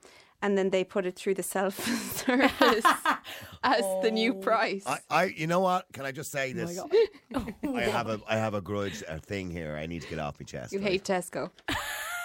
and 0.44 0.58
then 0.58 0.70
they 0.70 0.84
put 0.84 1.06
it 1.06 1.16
through 1.16 1.34
the 1.34 1.42
self 1.42 1.74
service 2.16 2.84
as 3.62 3.84
the 4.02 4.10
new 4.10 4.34
price. 4.34 4.84
I, 4.86 4.98
I, 5.10 5.24
you 5.24 5.46
know 5.46 5.60
what? 5.60 5.86
Can 5.92 6.04
I 6.04 6.12
just 6.12 6.30
say 6.30 6.52
Oh 6.52 6.54
this? 6.54 6.80
I 7.74 7.80
have 7.82 8.08
a, 8.08 8.20
I 8.28 8.36
have 8.36 8.52
a 8.54 8.60
grudge, 8.60 9.02
a 9.08 9.18
thing 9.18 9.50
here. 9.50 9.74
I 9.74 9.86
need 9.86 10.02
to 10.02 10.08
get 10.08 10.18
off 10.18 10.38
my 10.38 10.44
chest. 10.44 10.72
you 10.72 10.80
right? 10.80 10.90
hate 10.92 11.04
Tesco. 11.04 11.50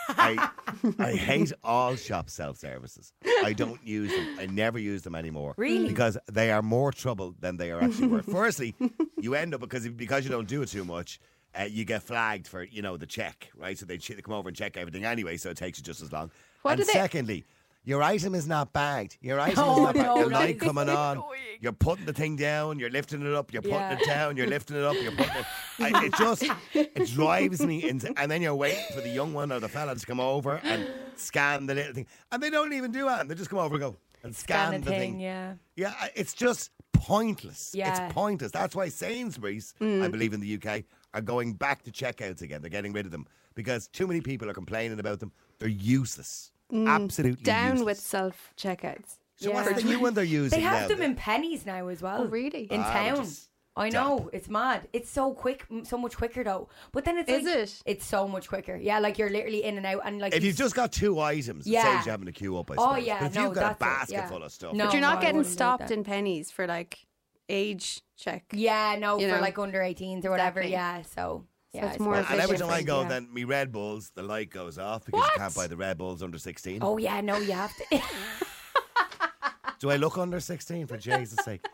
I, 0.10 0.50
I 0.98 1.14
hate 1.14 1.54
all 1.64 1.96
shop 1.96 2.30
self 2.30 2.58
services. 2.58 3.14
I 3.44 3.54
don't 3.54 3.82
use 3.86 4.14
them. 4.14 4.28
I 4.38 4.48
never 4.48 4.80
use 4.80 5.04
them 5.04 5.16
anymore. 5.16 5.54
Really? 5.56 5.88
Because 5.88 6.18
they 6.32 6.52
are 6.52 6.62
more 6.62 6.92
trouble 6.92 7.36
than 7.40 7.58
they 7.58 7.72
are 7.72 7.82
actually 7.82 8.08
worth. 8.08 8.26
Firstly, 8.26 8.76
you 9.20 9.36
end 9.36 9.54
up 9.54 9.62
because 9.62 9.88
because 9.88 10.26
you 10.26 10.32
don't 10.32 10.48
do 10.48 10.62
it 10.62 10.70
too 10.70 10.84
much. 10.84 11.20
Uh, 11.58 11.64
you 11.64 11.84
get 11.86 12.04
flagged 12.04 12.48
for 12.48 12.64
you 12.64 12.82
know 12.82 12.96
the 12.98 13.06
check, 13.08 13.50
right? 13.58 13.78
So 13.78 13.86
they, 13.86 13.98
they 13.98 14.22
come 14.22 14.34
over 14.36 14.50
and 14.50 14.56
check 14.58 14.78
everything 14.78 15.04
anyway, 15.06 15.38
so 15.38 15.50
it 15.50 15.58
takes 15.58 15.80
you 15.80 15.84
just 15.84 16.02
as 16.02 16.12
long. 16.12 16.30
What 16.62 16.74
and 16.80 16.82
they- 16.82 16.94
secondly, 16.94 17.46
your 17.84 18.04
item 18.04 18.36
is 18.36 18.48
not 18.48 18.72
bagged. 18.72 19.18
Your 19.22 19.40
item 19.48 19.64
Oh, 19.66 19.74
is 19.78 19.84
not 19.84 19.96
bagged. 19.96 20.06
no, 20.08 20.26
light 20.28 20.60
coming 20.60 20.90
on. 21.06 21.24
You're 21.60 21.72
putting 21.74 22.06
the 22.06 22.14
thing 22.14 22.36
down. 22.36 22.78
You're 22.78 22.92
lifting 22.92 23.26
it 23.26 23.34
up. 23.34 23.52
You're 23.52 23.62
putting 23.64 23.78
Yeah. 23.78 23.98
it 24.00 24.06
down. 24.06 24.38
You're 24.38 24.48
lifting 24.48 24.78
it 24.78 24.84
up. 24.84 24.96
You're 25.02 25.12
putting 25.12 25.36
it. 25.38 25.46
I, 25.80 26.06
it 26.06 26.14
just 26.20 26.44
it 26.74 27.08
drives 27.08 27.66
me 27.66 27.90
into. 27.90 28.14
And 28.18 28.30
then 28.30 28.42
you're 28.44 28.54
waiting 28.56 28.84
for 28.94 29.02
the 29.02 29.10
young 29.10 29.34
one 29.34 29.52
or 29.52 29.60
the 29.60 29.68
fella 29.70 29.96
to 29.96 30.06
come 30.06 30.20
over 30.20 30.62
and 30.64 30.88
scan 31.16 31.66
the 31.66 31.74
little 31.74 31.94
thing, 31.94 32.06
and 32.32 32.44
they 32.44 32.50
don't 32.52 32.74
even 32.74 32.92
do 32.92 33.06
that. 33.06 33.28
They 33.28 33.34
just 33.36 33.50
come 33.50 33.60
over 33.60 33.74
and 33.76 33.82
go 33.82 33.96
and 34.24 34.36
scan, 34.36 34.70
Scan 34.70 34.82
the 34.82 34.90
thing, 34.90 35.00
thing. 35.14 35.20
yeah. 35.20 35.54
Yeah, 35.76 35.94
it's 36.16 36.34
just 36.34 36.70
pointless. 36.94 37.72
Yeah. 37.74 38.06
It's 38.06 38.14
pointless. 38.14 38.52
That's 38.52 38.76
why 38.76 38.90
Sainsbury's, 38.90 39.74
I 39.82 40.08
believe 40.10 40.34
in 40.34 40.42
the 40.42 40.56
UK, 40.62 40.84
are 41.14 41.22
going 41.22 41.54
back 41.54 41.84
to 41.84 41.92
checkouts 41.92 42.42
again. 42.42 42.62
They're 42.62 42.70
getting 42.70 42.94
rid 42.94 43.06
of 43.06 43.12
them 43.12 43.28
because 43.56 43.88
too 43.88 44.08
many 44.08 44.22
people 44.22 44.50
are 44.50 44.54
complaining 44.54 45.00
about 45.00 45.20
them. 45.20 45.32
They're 45.60 45.70
useless. 45.70 46.52
Absolutely 46.72 47.44
Down 47.44 47.78
useless. 47.78 47.86
with 47.86 48.00
self 48.00 48.54
checkouts. 48.58 49.16
So 49.38 49.52
what's 49.52 49.72
the 49.82 49.88
new 49.88 50.00
one 50.00 50.14
they're 50.14 50.24
using 50.24 50.60
They 50.60 50.64
have 50.66 50.90
now? 50.90 50.96
them 50.96 51.02
in 51.02 51.16
Penneys 51.16 51.66
now 51.66 51.88
as 51.88 52.02
well. 52.02 52.24
Oh, 52.24 52.26
really? 52.26 52.64
In 52.72 52.82
Ah, 52.82 52.92
town. 52.94 53.28
I 53.76 53.88
know 53.90 54.30
it's 54.34 54.50
mad. 54.50 54.90
It's 54.92 55.10
so 55.10 55.32
quick, 55.32 55.66
so 55.84 55.98
much 55.98 56.18
quicker 56.18 56.44
though. 56.44 56.68
But 56.92 57.06
then 57.06 57.18
it's 57.18 57.30
Is 57.32 57.46
like, 57.46 57.56
it? 57.56 57.82
It's 57.86 58.06
so 58.06 58.28
much 58.28 58.50
quicker. 58.50 58.76
Yeah, 58.76 59.00
like 59.00 59.18
you're 59.18 59.30
literally 59.30 59.64
in 59.64 59.78
and 59.78 59.86
out, 59.86 60.02
and 60.04 60.20
like 60.20 60.34
If 60.36 60.44
you 60.44 60.48
you've 60.48 60.58
just 60.58 60.76
got 60.76 60.92
two 60.92 61.20
items, 61.22 61.66
it 61.66 61.70
Yeah. 61.72 61.84
saves 61.96 62.06
you 62.06 62.12
having 62.12 62.26
to 62.26 62.34
queue 62.34 62.58
up. 62.58 62.70
I 62.70 62.76
Oh, 62.78 62.90
suppose. 62.96 63.08
yeah, 63.08 63.20
But 63.20 63.26
if 63.28 63.36
no, 63.36 63.44
you've 63.46 63.54
got 63.56 63.60
a 63.60 63.64
that's 63.64 63.76
it, 63.76 63.80
basket 63.80 64.14
yeah. 64.14 64.28
full 64.28 64.44
of 64.44 64.52
stuff, 64.52 64.74
No, 64.74 64.86
But 64.86 64.94
you're 64.94 65.02
not 65.02 65.20
I 65.20 65.22
getting 65.22 65.44
stopped 65.46 65.92
in 65.92 66.04
Penneys 66.04 66.52
for 66.52 66.68
like 66.68 67.06
age 67.50 68.02
check. 68.18 68.46
Yeah, 68.54 68.96
no, 69.00 69.20
You 69.20 69.28
for 69.30 69.36
know. 69.36 69.42
like 69.42 69.58
under 69.60 69.80
18s 69.80 70.24
or 70.26 70.30
whatever. 70.32 70.60
Exactly. 70.62 70.72
Yeah, 70.72 71.02
so 71.04 71.46
yeah, 71.74 71.92
it's 71.92 72.00
more 72.00 72.16
and 72.16 72.24
efficient. 72.24 72.44
every 72.44 72.58
time 72.58 72.70
I 72.70 72.82
go, 72.82 73.02
yeah. 73.02 73.08
then 73.10 73.34
me 73.34 73.44
Red 73.44 73.72
Bulls, 73.72 74.12
the 74.16 74.24
light 74.24 74.50
goes 74.50 74.78
off 74.78 75.06
because 75.06 75.20
What? 75.20 75.34
you 75.34 75.40
can't 75.40 75.56
buy 75.56 75.68
the 75.68 75.78
Red 75.78 75.98
Bulls 75.98 76.24
under 76.24 76.38
sixteen. 76.38 76.80
Oh 76.82 76.98
yeah, 76.98 77.22
no, 77.22 77.38
you 77.38 77.52
have 77.54 77.74
to. 77.76 78.02
Do 79.80 79.90
I 79.92 79.96
look 79.96 80.18
under 80.18 80.40
sixteen 80.40 80.88
for 80.88 80.98
Jesus' 80.98 81.40
sake? 81.46 81.66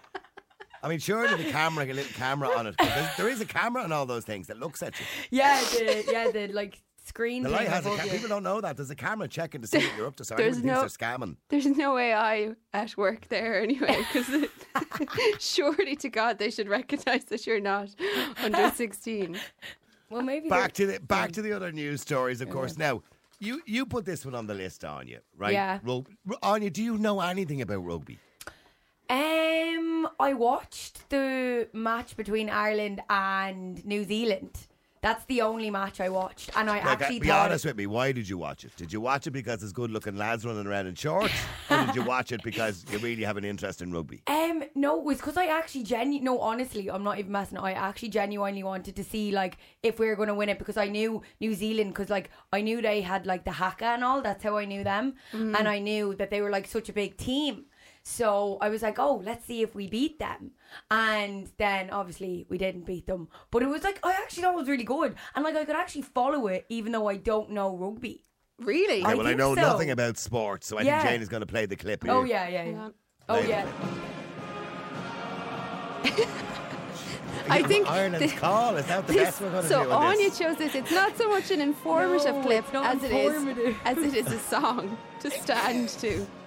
I 0.84 0.88
mean, 0.88 1.00
surely 1.00 1.41
the 1.44 1.50
camera, 1.51 1.86
a 1.86 1.94
little 1.94 2.13
camera 2.13 2.50
on 2.50 2.67
it. 2.67 2.75
there's- 2.77 3.17
there 3.17 3.27
is 3.27 3.41
a 3.41 3.46
camera 3.46 3.82
on 3.82 3.91
all 3.91 4.05
those 4.05 4.24
things 4.25 4.46
that 4.48 4.60
looks 4.60 4.84
at 4.84 5.00
you. 5.00 5.05
yeah, 5.32 5.60
the 5.72 6.05
yeah 6.12 6.29
the 6.32 6.48
like 6.53 6.82
screen. 7.07 7.43
The 7.43 7.50
thing 7.50 7.57
light 7.57 7.67
has 7.67 7.85
a 7.85 7.89
above 7.89 8.05
ca- 8.05 8.12
people 8.12 8.29
don't 8.29 8.43
know 8.43 8.62
that. 8.62 8.75
There's 8.77 8.89
a 8.89 8.95
camera 8.95 9.27
checking 9.27 9.62
to 9.62 9.67
see 9.67 9.77
what 9.79 9.95
you're 9.97 10.07
up 10.07 10.15
to. 10.17 10.25
So 10.25 10.35
There's 10.35 10.57
everyone 10.57 10.75
no- 10.75 10.79
they're 10.81 10.89
scamming. 10.89 11.38
There's 11.50 11.65
no 11.65 11.97
AI 11.97 12.55
at 12.74 12.97
work 12.97 13.27
there 13.29 13.62
anyway, 13.62 14.05
because 14.12 14.47
surely 15.39 15.95
to 15.97 16.09
God 16.09 16.38
they 16.39 16.50
should 16.51 16.67
recognise 16.69 17.25
that 17.25 17.45
you're 17.47 17.59
not 17.62 17.89
under 18.43 18.69
16. 18.75 19.39
Well, 20.09 20.21
maybe 20.21 20.50
Back 20.50 20.74
to 20.74 20.85
the 20.85 21.00
back 21.00 21.31
to 21.33 21.41
the 21.41 21.51
other 21.53 21.71
news 21.71 22.01
stories, 22.01 22.41
of 22.41 22.50
course. 22.50 22.77
Now, 22.77 23.01
you 23.39 23.62
you 23.65 23.85
put 23.85 24.05
this 24.05 24.24
one 24.25 24.35
on 24.35 24.47
the 24.47 24.53
list, 24.53 24.85
Anya, 24.85 25.21
right? 25.38 25.53
Yeah. 25.53 25.79
Rug- 25.83 26.09
Anya, 26.43 26.69
do 26.69 26.83
you 26.83 26.97
know 26.97 27.19
anything 27.21 27.62
about 27.62 27.83
rugby? 27.83 28.19
Um, 29.09 30.07
I 30.19 30.33
watched 30.33 31.09
the 31.09 31.67
match 31.74 32.15
between 32.17 32.50
Ireland 32.50 33.01
and 33.09 33.83
New 33.85 34.03
Zealand. 34.03 34.67
That's 35.05 35.24
the 35.25 35.41
only 35.43 35.69
match 35.69 36.01
I 36.01 36.09
watched, 36.09 36.50
and 36.55 36.67
I 36.67 36.77
Like, 36.77 37.00
actually 37.00 37.19
be 37.19 37.27
thought. 37.27 37.45
honest 37.51 37.63
with 37.63 37.77
me. 37.77 37.85
Why 37.85 38.12
did 38.12 38.27
you 38.27 38.39
watch 38.39 38.63
it? 38.65 38.75
Did 38.75 38.91
you 38.91 39.00
watch 39.00 39.27
it 39.27 39.31
because 39.31 39.59
there's 39.59 39.71
good-looking 39.71 40.17
lads 40.17 40.43
running 40.47 40.65
around 40.65 40.88
in 40.88 40.95
shorts, 40.95 41.31
or 41.69 41.85
did 41.85 41.93
you 41.95 42.01
watch 42.15 42.31
it 42.31 42.41
because 42.41 42.83
you 42.91 42.97
really 42.97 43.24
have 43.24 43.38
an 43.38 43.45
interest 43.45 43.83
in 43.83 43.91
rugby? 43.91 44.24
Um, 44.25 44.63
no, 44.74 44.97
it 44.97 45.03
was 45.05 45.17
because 45.17 45.38
I 45.38 45.45
actually 45.45 45.83
genu 45.83 46.21
No, 46.21 46.39
honestly, 46.39 46.89
I'm 46.89 47.03
not 47.03 47.19
even 47.19 47.31
messing. 47.31 47.59
I 47.59 47.74
actually 47.74 48.09
genuinely 48.09 48.63
wanted 48.63 48.95
to 48.95 49.03
see 49.03 49.29
like 49.31 49.57
if 49.83 50.00
we 50.00 50.07
were 50.07 50.15
going 50.15 50.29
to 50.29 50.33
win 50.33 50.50
it 50.50 50.57
because 50.57 50.75
I 50.75 50.88
knew 50.88 51.21
New 51.39 51.53
Zealand 51.53 51.91
because 51.91 52.09
like 52.09 52.31
I 52.51 52.62
knew 52.62 52.81
they 52.81 53.01
had 53.01 53.27
like 53.27 53.43
the 53.45 53.51
haka 53.51 53.85
and 53.85 54.03
all. 54.03 54.24
That's 54.24 54.43
how 54.43 54.57
I 54.57 54.65
knew 54.65 54.83
them, 54.83 55.13
Mm. 55.33 55.55
and 55.59 55.67
I 55.67 55.77
knew 55.77 56.15
that 56.15 56.31
they 56.31 56.41
were 56.41 56.50
like 56.50 56.65
such 56.65 56.89
a 56.89 56.93
big 56.93 57.15
team. 57.17 57.65
So 58.15 58.59
I 58.62 58.69
was 58.69 58.83
like, 58.83 59.00
oh, 59.00 59.19
let's 59.25 59.45
see 59.47 59.63
if 59.63 59.74
we 59.74 59.88
beat 59.88 60.19
them. 60.19 60.51
And 60.91 61.50
then 61.57 61.89
obviously 61.89 62.45
we 62.50 62.59
didn't 62.59 62.85
beat 62.85 63.07
them, 63.07 63.29
but 63.50 63.63
it 63.63 63.67
was 63.67 63.83
like 63.83 64.00
I 64.03 64.12
actually 64.12 64.43
thought 64.43 64.53
it 64.53 64.57
was 64.59 64.67
really 64.69 64.83
good, 64.83 65.15
and 65.33 65.43
like 65.43 65.55
I 65.55 65.65
could 65.65 65.75
actually 65.75 66.03
follow 66.03 66.45
it 66.47 66.65
even 66.69 66.91
though 66.91 67.07
I 67.07 67.17
don't 67.17 67.50
know 67.51 67.75
rugby. 67.75 68.24
Really? 68.59 69.03
I 69.03 69.07
Okay, 69.09 69.15
well, 69.17 69.25
I 69.25 69.29
think 69.31 69.39
know 69.39 69.55
so. 69.55 69.62
nothing 69.62 69.89
about 69.89 70.17
sports, 70.17 70.67
so 70.67 70.77
I 70.77 70.83
Yeah. 70.83 71.00
think 71.01 71.13
Jane 71.13 71.21
is 71.24 71.29
going 71.29 71.41
to 71.41 71.47
play 71.47 71.65
the 71.65 71.75
clip 71.75 72.05
oh, 72.07 72.07
here. 72.07 72.15
Oh 72.15 72.24
yeah, 72.24 72.47
yeah, 72.47 72.63
yeah. 72.63 72.89
Oh 73.27 73.39
Play 73.41 73.50
yeah. 73.50 73.65
I 77.50 77.62
think 77.63 77.88
Ireland's 77.89 78.33
the- 78.33 78.39
call 78.39 78.75
is 78.77 78.85
that 78.88 79.05
the 79.07 79.13
best 79.13 79.41
we're 79.41 79.50
going 79.51 79.63
to 79.63 79.69
so 79.69 79.83
do 79.83 79.91
on 79.91 80.05
Anya 80.07 80.29
this? 80.29 80.38
chose 80.39 80.57
this. 80.57 80.75
It's 80.75 80.91
not 80.91 81.17
so 81.17 81.27
much 81.29 81.50
an 81.51 81.62
informative 81.69 82.35
No, 82.35 82.41
clip 82.43 82.63
it's 82.65 82.74
not 82.74 82.95
as 82.95 83.03
it 83.03 83.12
is 83.12 83.35
informative. 83.35 83.77
as 83.83 83.97
it 83.97 84.13
is 84.13 84.27
a 84.31 84.39
song 84.39 84.95
to 85.21 85.31
stand 85.31 85.89
to. 85.89 86.25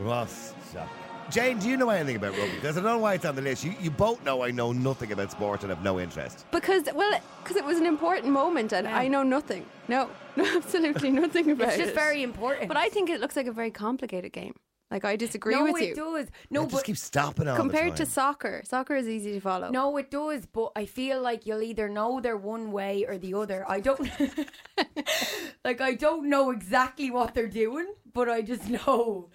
Ross, 0.00 0.54
stop. 0.70 0.88
Jane, 1.30 1.58
do 1.58 1.68
you 1.68 1.76
know 1.76 1.90
anything 1.90 2.16
about 2.16 2.36
rugby? 2.36 2.54
Because 2.54 2.76
I 2.76 2.80
don't 2.80 2.92
know 2.92 2.98
why 2.98 3.14
it's 3.14 3.24
on 3.24 3.36
the 3.36 3.42
list. 3.42 3.64
You, 3.64 3.74
you 3.80 3.90
both 3.90 4.24
know 4.24 4.42
I 4.42 4.50
know 4.50 4.72
nothing 4.72 5.12
about 5.12 5.30
sport 5.30 5.62
and 5.62 5.70
have 5.70 5.84
no 5.84 6.00
interest. 6.00 6.46
Because 6.50 6.84
well, 6.94 7.20
because 7.42 7.56
it 7.56 7.64
was 7.64 7.78
an 7.78 7.86
important 7.86 8.32
moment, 8.32 8.72
and 8.72 8.88
I 8.88 9.08
know 9.08 9.22
nothing. 9.22 9.66
No, 9.88 10.08
no, 10.36 10.44
absolutely 10.56 11.10
nothing 11.10 11.50
about 11.50 11.68
it. 11.68 11.74
It's 11.74 11.82
just 11.84 11.94
very 11.94 12.22
important. 12.22 12.68
But 12.68 12.78
I 12.78 12.88
think 12.88 13.10
it 13.10 13.20
looks 13.20 13.36
like 13.36 13.46
a 13.46 13.52
very 13.52 13.70
complicated 13.70 14.32
game. 14.32 14.54
Like 14.90 15.04
I 15.04 15.14
disagree 15.14 15.54
no, 15.54 15.64
with 15.64 15.80
it 15.80 15.94
does. 15.94 16.26
No, 16.50 16.62
I 16.62 16.64
but 16.64 16.70
just 16.72 16.84
keep 16.84 16.96
stopping 16.96 17.46
on 17.46 17.56
Compared 17.56 17.92
the 17.92 17.98
to 17.98 18.06
soccer, 18.06 18.62
soccer 18.64 18.96
is 18.96 19.06
easy 19.06 19.32
to 19.32 19.40
follow. 19.40 19.70
No, 19.70 19.96
it 19.98 20.10
does, 20.10 20.46
but 20.46 20.72
I 20.74 20.86
feel 20.86 21.22
like 21.22 21.46
you'll 21.46 21.62
either 21.62 21.88
know 21.88 22.20
they're 22.20 22.36
one 22.36 22.72
way 22.72 23.04
or 23.06 23.16
the 23.16 23.34
other. 23.34 23.64
I 23.68 23.78
don't 23.78 24.00
like 25.64 25.80
I 25.80 25.94
don't 25.94 26.28
know 26.28 26.50
exactly 26.50 27.12
what 27.12 27.34
they're 27.34 27.46
doing, 27.46 27.94
but 28.12 28.28
I 28.28 28.42
just 28.42 28.68
know. 28.68 29.28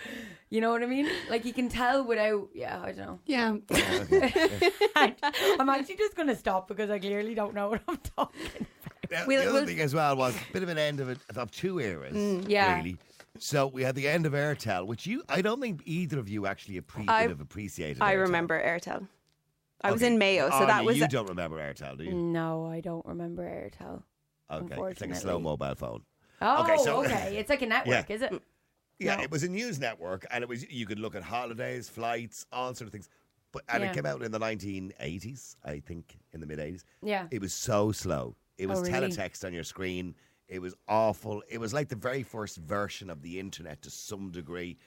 You 0.56 0.62
know 0.62 0.72
what 0.72 0.84
I 0.84 0.86
mean? 0.86 1.10
Like 1.30 1.44
you 1.44 1.52
can 1.52 1.68
tell 1.68 2.06
without 2.06 2.48
yeah, 2.54 2.82
I 2.82 2.94
don't 2.94 3.06
know. 3.06 3.20
Yeah. 3.26 3.58
I'm 4.96 5.70
actually 5.70 5.98
just 5.98 6.16
gonna 6.16 6.34
stop 6.36 6.70
because 6.70 6.90
I 6.90 6.98
clearly 6.98 7.36
don't 7.36 7.54
know 7.54 7.68
what 7.72 7.82
I'm 7.90 7.98
talking. 8.16 8.66
Now, 9.12 9.26
We'll- 9.28 9.42
the 9.42 9.50
other 9.50 9.60
we'll- 9.60 9.66
thing 9.68 9.82
as 9.82 9.94
well 9.94 10.16
was 10.16 10.34
a 10.34 10.54
bit 10.54 10.64
of 10.64 10.70
an 10.70 10.78
end 10.78 11.02
of, 11.02 11.10
it, 11.10 11.20
of 11.36 11.52
two 11.52 11.80
eras. 11.82 12.16
Mm, 12.16 12.46
yeah. 12.48 12.78
Really. 12.78 12.96
So 13.38 13.68
we 13.68 13.84
had 13.84 13.96
the 13.96 14.08
end 14.08 14.26
of 14.26 14.32
Aertel, 14.32 14.88
which 14.88 15.06
you 15.06 15.24
I 15.28 15.42
don't 15.42 15.60
think 15.60 15.82
either 15.86 16.20
of 16.20 16.30
you 16.30 16.46
actually 16.48 16.80
appre- 16.80 17.04
I- 17.10 17.24
would 17.24 17.32
have 17.32 17.42
appreciated. 17.42 18.02
I 18.02 18.16
Aertel. 18.16 18.22
remember 18.22 18.58
Aertel. 18.64 19.08
I 19.82 19.92
was 19.92 20.02
Okay. 20.02 20.14
in 20.14 20.18
Mayo, 20.18 20.50
so 20.52 20.56
Oh, 20.62 20.66
that 20.68 20.80
no, 20.80 20.86
was 20.86 20.98
You 20.98 21.08
don't 21.10 21.28
remember 21.28 21.58
Aertel, 21.58 21.98
do 21.98 22.06
you? 22.06 22.14
No, 22.14 22.66
I 22.66 22.80
don't 22.80 23.06
remember 23.06 23.44
Aertel. 23.44 24.04
Okay, 24.50 24.64
it's 24.64 24.70
like 24.70 24.70
a 24.70 24.74
unfortunately. 24.74 25.16
slow 25.16 25.40
mobile 25.40 25.76
phone. 25.76 26.04
Oh, 26.42 26.64
Okay, 26.64 26.78
so- 26.82 27.04
okay. 27.04 27.36
It's 27.38 27.50
like 27.50 27.62
a 27.62 27.66
network, 27.76 28.10
Yeah. 28.10 28.16
is 28.16 28.22
it? 28.22 28.42
Yeah, 29.00 29.18
No. 29.18 29.24
it 29.24 29.32
was 29.32 29.44
a 29.44 29.50
news 29.50 29.80
network, 29.80 30.26
and 30.32 30.42
it 30.42 30.48
was 30.48 30.70
you 30.72 30.86
could 30.86 31.00
look 31.00 31.16
at 31.16 31.24
holidays, 31.24 31.90
flights, 31.90 32.46
all 32.52 32.74
sort 32.74 32.88
of 32.88 32.92
things. 32.92 33.10
But 33.52 33.64
and 33.70 33.84
Yeah. 33.84 33.92
it 33.92 33.96
came 33.96 34.06
out 34.06 34.22
in 34.22 34.32
the 34.32 34.40
1980s, 34.40 35.56
I 35.64 35.80
think, 35.80 36.18
in 36.34 36.40
the 36.40 36.46
mid 36.46 36.60
80s. 36.60 36.84
Yeah. 37.02 37.28
It 37.32 37.42
was 37.42 37.54
so 37.54 37.92
slow. 37.92 38.36
It 38.58 38.68
was 38.68 38.80
Oh, 38.80 38.82
really? 38.84 39.10
teletext 39.10 39.46
on 39.46 39.54
your 39.54 39.64
screen. 39.64 40.16
It 40.48 40.60
was 40.60 40.76
awful. 40.88 41.44
It 41.50 41.58
was 41.58 41.74
like 41.74 41.90
the 41.90 41.96
very 41.96 42.24
first 42.24 42.58
version 42.58 43.10
of 43.10 43.22
the 43.22 43.40
internet 43.40 43.82
to 43.84 43.90
some 43.90 44.32
degree. 44.32 44.78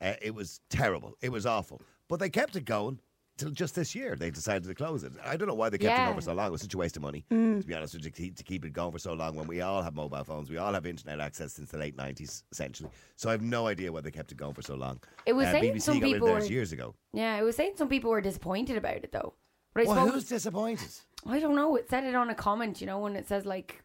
Uh, 0.00 0.14
it 0.22 0.34
was 0.34 0.60
terrible. 0.70 1.16
It 1.20 1.30
was 1.30 1.44
awful. 1.44 1.82
But 2.06 2.20
they 2.20 2.30
kept 2.30 2.54
it 2.56 2.64
going 2.64 3.00
till 3.38 3.50
just 3.50 3.74
this 3.74 3.94
year. 3.94 4.14
They 4.16 4.30
decided 4.30 4.64
to 4.68 4.74
close 4.74 5.04
it. 5.04 5.12
I 5.24 5.36
don't 5.36 5.48
know 5.48 5.54
why 5.54 5.70
they 5.70 5.78
kept 5.78 5.84
it 5.92 5.94
Yeah. 5.98 6.04
going 6.06 6.16
for 6.16 6.22
so 6.22 6.34
long. 6.34 6.48
It 6.48 6.52
was 6.52 6.60
such 6.60 6.74
a 6.74 6.78
waste 6.78 6.96
of 6.96 7.02
money, 7.02 7.24
to 7.30 7.62
be 7.66 7.74
honest 7.74 8.00
to 8.02 8.10
keep, 8.10 8.36
to 8.36 8.42
keep 8.44 8.64
it 8.64 8.72
going 8.72 8.92
for 8.92 8.98
so 8.98 9.14
long 9.14 9.34
when 9.36 9.46
we 9.46 9.60
all 9.62 9.82
have 9.82 9.94
mobile 9.94 10.22
phones. 10.24 10.50
We 10.50 10.58
all 10.58 10.72
have 10.74 10.84
internet 10.84 11.20
access 11.20 11.54
since 11.54 11.70
the 11.70 11.78
late 11.78 11.96
90s, 11.96 12.42
essentially. 12.52 12.90
So 13.16 13.28
I 13.30 13.32
have 13.32 13.42
no 13.42 13.66
idea 13.66 13.90
why 13.90 14.00
they 14.02 14.10
kept 14.10 14.32
it 14.32 14.36
going 14.38 14.54
for 14.54 14.62
so 14.62 14.74
long. 14.74 15.00
It 15.24 15.32
was 15.32 15.46
uh, 15.46 15.52
saying 15.52 15.72
BBC 15.74 15.80
some 15.82 16.00
people 16.00 16.28
were- 16.28 16.44
years 16.44 16.72
ago. 16.72 16.94
Yeah, 17.12 17.38
it 17.38 17.42
was 17.42 17.56
saying 17.56 17.74
some 17.76 17.88
people 17.88 18.10
were 18.10 18.20
disappointed 18.20 18.76
about 18.76 18.96
it 18.96 19.12
though. 19.12 19.34
But 19.72 19.84
I 19.84 19.86
Well, 19.86 19.96
suppose 19.96 20.12
who's 20.14 20.28
disappointed? 20.28 20.90
I 21.26 21.38
don't 21.40 21.54
know. 21.56 21.76
It 21.76 21.88
said 21.88 22.04
it 22.04 22.14
on 22.14 22.30
a 22.30 22.34
comment, 22.34 22.80
you 22.80 22.86
know, 22.86 22.98
when 22.98 23.16
it 23.16 23.28
says 23.28 23.46
like 23.46 23.82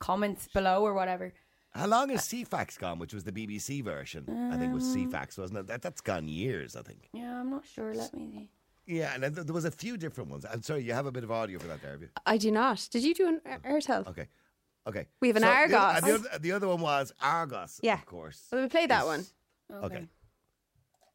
comments 0.00 0.48
below 0.52 0.82
or 0.84 0.94
whatever. 0.94 1.32
How 1.72 1.86
long 1.86 2.08
has 2.08 2.22
Ceefax 2.22 2.78
gone, 2.78 2.98
which 2.98 3.12
was 3.12 3.24
the 3.24 3.30
BBC 3.32 3.84
version? 3.84 4.24
I 4.52 4.56
think 4.56 4.72
it 4.72 4.74
was 4.74 4.84
Um, 4.84 4.96
Ceefax, 5.10 5.38
wasn't 5.38 5.60
it? 5.60 5.66
That, 5.66 5.82
that's 5.82 6.00
gone 6.00 6.26
years, 6.26 6.74
I 6.74 6.82
think. 6.82 7.08
Yeah, 7.12 7.38
I'm 7.40 7.50
not 7.50 7.66
sure. 7.66 7.94
Let 7.94 8.14
me 8.14 8.30
see. 8.32 8.50
Yeah, 8.88 9.12
and 9.14 9.22
there 9.22 9.52
was 9.54 9.66
a 9.66 9.70
few 9.70 9.98
different 9.98 10.30
ones. 10.30 10.46
I'm 10.50 10.62
sorry, 10.62 10.82
you 10.82 10.94
have 10.94 11.04
a 11.04 11.12
bit 11.12 11.22
of 11.22 11.30
audio 11.30 11.58
for 11.58 11.66
that 11.66 11.82
there, 11.82 11.92
have 11.92 12.00
you? 12.00 12.08
I 12.24 12.38
do 12.38 12.50
not. 12.50 12.88
Did 12.90 13.04
you 13.04 13.14
do 13.14 13.28
an 13.28 13.40
Air- 13.44 13.60
Aertel? 13.80 14.08
Okay. 14.08 14.26
Okay. 14.86 15.06
We 15.20 15.28
have 15.28 15.36
an 15.36 15.42
So 15.42 15.48
the 15.68 15.76
other- 15.78 16.00
The 16.00 16.14
other, 16.14 16.38
the 16.38 16.52
other 16.52 16.68
one 16.68 16.80
was 16.80 17.12
Argos, 17.20 17.80
Yeah. 17.82 17.94
of 17.94 18.06
course. 18.06 18.46
Well, 18.50 18.62
we 18.62 18.68
played 18.68 18.90
that 18.90 19.04
one. 19.04 19.26
Okay. 19.70 20.08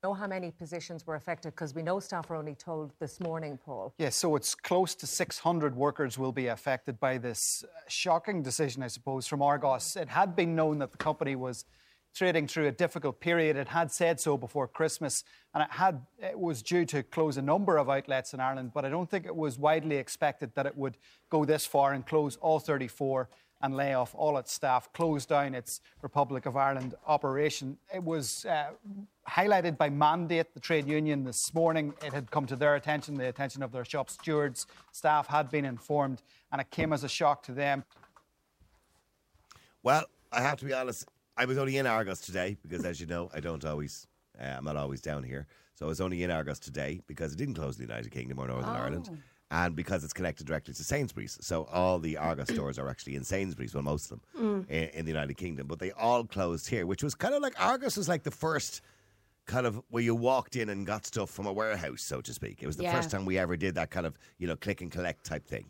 know 0.03 0.13
how 0.13 0.27
many 0.27 0.51
positions 0.51 1.07
were 1.07 1.15
affected 1.15 1.51
because 1.51 1.73
we 1.73 1.81
know 1.81 1.97
staff 1.97 2.29
were 2.29 2.35
only 2.35 2.53
told 2.55 2.91
this 2.99 3.21
morning, 3.21 3.57
Paul. 3.57 3.93
Yes, 3.97 4.17
so 4.17 4.35
it's 4.35 4.53
close 4.53 4.93
to 4.95 5.07
600 5.07 5.75
workers 5.77 6.17
will 6.19 6.33
be 6.33 6.47
affected 6.47 6.99
by 6.99 7.17
this 7.17 7.63
uh, 7.63 7.67
shocking 7.87 8.43
decision, 8.43 8.83
I 8.83 8.87
suppose, 8.87 9.27
from 9.27 9.41
Argos. 9.41 9.95
It 9.95 10.09
had 10.09 10.35
been 10.35 10.55
known 10.57 10.79
that 10.79 10.91
the 10.91 10.97
company 10.97 11.37
was 11.37 11.63
trading 12.13 12.47
through 12.47 12.67
a 12.67 12.71
difficult 12.71 13.19
period. 13.19 13.57
It 13.57 13.67
had 13.67 13.91
said 13.91 14.19
so 14.19 14.37
before 14.37 14.67
Christmas, 14.67 15.23
and 15.53 15.63
it 15.63 15.71
had 15.71 16.01
it 16.19 16.39
was 16.39 16.61
due 16.61 16.85
to 16.85 17.03
close 17.03 17.37
a 17.37 17.41
number 17.41 17.77
of 17.77 17.89
outlets 17.89 18.33
in 18.33 18.39
Ireland. 18.39 18.71
But 18.73 18.85
I 18.85 18.89
don't 18.89 19.09
think 19.09 19.25
it 19.25 19.35
was 19.35 19.57
widely 19.57 19.97
expected 19.97 20.51
that 20.55 20.65
it 20.65 20.77
would 20.77 20.97
go 21.29 21.45
this 21.45 21.65
far 21.65 21.93
and 21.93 22.05
close 22.05 22.37
all 22.37 22.59
34 22.59 23.29
and 23.63 23.77
lay 23.77 23.93
off 23.93 24.13
all 24.13 24.37
its 24.37 24.51
staff, 24.51 24.91
close 24.91 25.25
down 25.25 25.55
its 25.55 25.79
Republic 26.01 26.45
of 26.45 26.57
Ireland 26.57 26.95
operation. 27.07 27.77
It 27.93 28.03
was 28.03 28.45
uh, 28.45 28.71
highlighted 29.27 29.77
by 29.77 29.89
Mandate, 29.89 30.53
the 30.53 30.59
trade 30.59 30.85
union, 30.85 31.23
this 31.23 31.53
morning. 31.53 31.93
It 32.05 32.11
had 32.11 32.29
come 32.29 32.45
to 32.47 32.57
their 32.57 32.75
attention, 32.75 33.15
the 33.15 33.29
attention 33.29 33.63
of 33.63 33.71
their 33.71 33.85
shop 33.85 34.09
stewards. 34.09 34.67
Staff 34.91 35.27
had 35.27 35.49
been 35.49 35.63
informed, 35.63 36.21
and 36.51 36.59
it 36.59 36.69
came 36.71 36.91
as 36.91 37.05
a 37.05 37.09
shock 37.09 37.41
to 37.43 37.53
them. 37.53 37.85
Well, 39.81 40.03
I 40.33 40.41
have 40.41 40.57
to 40.57 40.65
be 40.65 40.73
honest. 40.73 41.07
I 41.35 41.45
was 41.45 41.57
only 41.57 41.77
in 41.77 41.87
Argos 41.87 42.19
today 42.21 42.57
because, 42.61 42.85
as 42.85 42.99
you 42.99 43.07
know, 43.07 43.29
I 43.33 43.39
don't 43.39 43.63
always, 43.65 44.07
uh, 44.39 44.45
I'm 44.57 44.63
not 44.65 44.75
always 44.77 45.01
down 45.01 45.23
here. 45.23 45.47
So 45.75 45.85
I 45.85 45.89
was 45.89 45.99
only 46.01 46.23
in 46.23 46.29
Argos 46.31 46.59
today 46.59 47.01
because 47.07 47.33
it 47.33 47.37
didn't 47.37 47.55
close 47.55 47.75
the 47.77 47.83
United 47.83 48.11
Kingdom 48.11 48.39
or 48.39 48.47
Northern 48.47 48.75
Ireland. 48.75 49.09
And 49.49 49.75
because 49.75 50.03
it's 50.03 50.13
connected 50.13 50.47
directly 50.47 50.73
to 50.73 50.83
Sainsbury's. 50.83 51.37
So 51.41 51.65
all 51.65 51.99
the 51.99 52.17
Argos 52.17 52.49
stores 52.53 52.77
are 52.79 52.89
actually 52.89 53.15
in 53.15 53.23
Sainsbury's, 53.23 53.73
well, 53.73 53.83
most 53.83 54.11
of 54.11 54.19
them 54.35 54.65
in, 54.69 54.83
in 54.89 55.05
the 55.05 55.11
United 55.11 55.35
Kingdom. 55.37 55.67
But 55.67 55.79
they 55.79 55.91
all 55.91 56.23
closed 56.23 56.67
here, 56.69 56.85
which 56.85 57.03
was 57.03 57.15
kind 57.15 57.33
of 57.33 57.41
like 57.41 57.59
Argos 57.59 57.97
was 57.97 58.07
like 58.07 58.23
the 58.23 58.31
first 58.31 58.81
kind 59.45 59.65
of 59.67 59.81
where 59.89 60.01
you 60.03 60.15
walked 60.15 60.55
in 60.55 60.69
and 60.69 60.85
got 60.87 61.05
stuff 61.05 61.29
from 61.29 61.45
a 61.47 61.51
warehouse, 61.53 62.01
so 62.01 62.21
to 62.21 62.33
speak. 62.33 62.63
It 62.63 62.67
was 62.67 62.77
the 62.77 62.83
Yeah. 62.83 62.91
first 62.95 63.11
time 63.11 63.25
we 63.25 63.37
ever 63.37 63.57
did 63.57 63.75
that 63.75 63.89
kind 63.91 64.05
of, 64.05 64.17
you 64.37 64.47
know, 64.47 64.55
click 64.55 64.81
and 64.81 64.91
collect 64.91 65.25
type 65.25 65.45
thing. 65.47 65.65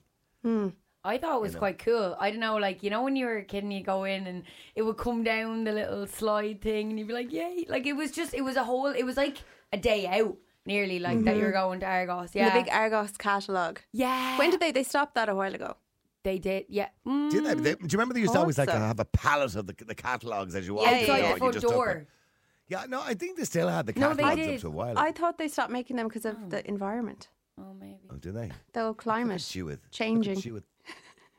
I 1.05 1.17
thought 1.17 1.35
it 1.35 1.41
was 1.41 1.53
know. 1.53 1.59
quite 1.59 1.79
cool. 1.79 2.15
I 2.19 2.31
don't 2.31 2.39
know, 2.39 2.55
like 2.57 2.81
you 2.83 2.89
know 2.89 3.03
when 3.03 3.15
you 3.15 3.25
were 3.25 3.37
a 3.37 3.43
kid 3.43 3.63
and 3.63 3.73
you 3.73 3.83
go 3.83 4.05
in 4.05 4.25
and 4.27 4.43
it 4.75 4.83
would 4.83 4.97
come 4.97 5.23
down 5.23 5.63
the 5.65 5.71
little 5.73 6.07
slide 6.07 6.61
thing 6.61 6.89
and 6.89 6.97
you'd 6.99 7.07
be 7.09 7.13
like, 7.13 7.31
yay! 7.31 7.65
Like 7.67 7.85
it 7.85 7.93
was 7.93 8.11
just, 8.11 8.33
it 8.33 8.41
was 8.41 8.55
a 8.55 8.63
whole, 8.63 8.87
it 8.87 9.03
was 9.03 9.17
like 9.17 9.37
a 9.73 9.77
day 9.77 10.07
out, 10.07 10.37
nearly 10.65 10.99
like 10.99 11.23
that 11.25 11.35
you 11.35 11.43
were 11.43 11.51
going 11.51 11.79
to 11.81 11.85
Argos. 11.85 12.33
In 12.35 12.41
Yeah, 12.43 12.53
The 12.57 12.63
big 12.63 12.71
Argos 12.71 13.17
catalogue. 13.17 13.81
yeah. 13.91 14.37
When 14.37 14.49
did 14.51 14.59
they? 14.61 14.71
They 14.71 14.83
stopped 14.83 15.15
that 15.15 15.27
a 15.29 15.35
while 15.35 15.53
ago. 15.53 15.75
they 16.23 16.39
did? 16.39 16.65
Yeah. 16.69 16.87
Mm, 17.05 17.29
Did 17.31 17.43
they, 17.45 17.53
they- 17.55 17.73
do 17.75 17.79
you 17.81 17.87
remember 17.97 18.13
they 18.13 18.21
used 18.21 18.31
to 18.33 18.39
always 18.39 18.57
like 18.57 18.69
so. 18.69 18.77
have 18.77 18.99
a 19.01 19.05
palette 19.05 19.55
of 19.57 19.67
the, 19.67 19.75
the 19.85 19.95
catalogues 19.95 20.55
as 20.55 20.65
you 20.65 20.75
walked 20.75 20.89
Yeah, 20.89 20.97
in 20.99 21.09
outside 21.09 21.17
the 21.21 21.21
door? 21.21 21.37
the 21.37 21.43
and 21.57 21.61
front 21.61 21.75
door. 21.75 22.07
Yeah, 22.69 22.85
no, 22.87 23.01
I 23.01 23.13
think 23.13 23.37
they 23.37 23.43
still 23.43 23.67
had 23.67 23.85
the 23.87 23.93
No, 23.99 24.07
catalogs 24.15 24.35
they 24.37 24.55
up 24.55 24.61
to 24.61 24.67
a 24.67 24.69
while. 24.71 24.97
I 24.97 25.11
thought 25.11 25.37
they 25.37 25.49
stopped 25.49 25.69
making 25.69 25.97
them 25.97 26.07
because 26.07 26.23
of 26.25 26.49
the 26.49 26.65
environment. 26.65 27.27
Oh, 27.57 27.73
maybe. 27.79 27.99
oh, 28.11 28.15
do 28.15 28.31
they? 28.31 28.51
The 28.73 28.85
Look 28.87 28.97
climate 28.97 29.35
at 29.41 29.55
you 29.55 29.65
with 29.65 29.89
changing. 29.91 30.33
Look 30.35 30.39
at 30.39 30.45
you 30.45 30.53
with, 30.53 30.63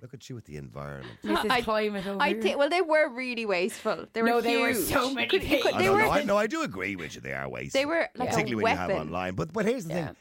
look 0.01 0.15
at 0.15 0.29
you 0.29 0.35
with 0.37 0.45
the 0.45 0.57
environment. 0.57 1.19
Mrs. 1.25 1.51
I- 1.51 1.63
Climate 1.63 2.07
over 2.07 2.23
I 2.23 2.29
here. 2.31 2.43
think. 2.43 2.59
Well, 2.59 2.69
they 2.71 2.83
were 2.83 3.09
really 3.09 3.47
wasteful. 3.47 4.07
They 4.13 4.23
were 4.23 4.29
No, 4.29 4.35
huge. 4.41 4.45
they 4.45 4.57
were 4.61 4.75
so 4.75 5.13
many 5.13 5.27
Could- 5.27 5.43
you 5.43 5.49
could- 5.61 5.73
pages. 5.73 5.79
They 5.79 5.89
oh, 5.89 5.93
don't 5.93 5.97
were. 5.97 6.03
know. 6.03 6.11
I, 6.11 6.23
no, 6.25 6.37
I 6.37 6.47
do 6.47 6.63
agree 6.63 6.95
with 6.97 7.15
you. 7.17 7.21
They 7.21 7.33
are 7.33 7.49
wasted. 7.49 7.73
They 7.81 7.87
were 7.87 8.09
like 8.17 8.31
particularly 8.31 8.63
a 8.63 8.65
when 8.65 8.73
you 8.75 8.79
have 8.79 8.91
online. 8.91 9.35
But 9.35 9.53
but 9.53 9.65
here's 9.67 9.85
the 9.87 9.95
Yeah. 9.95 10.07
thing. 10.09 10.17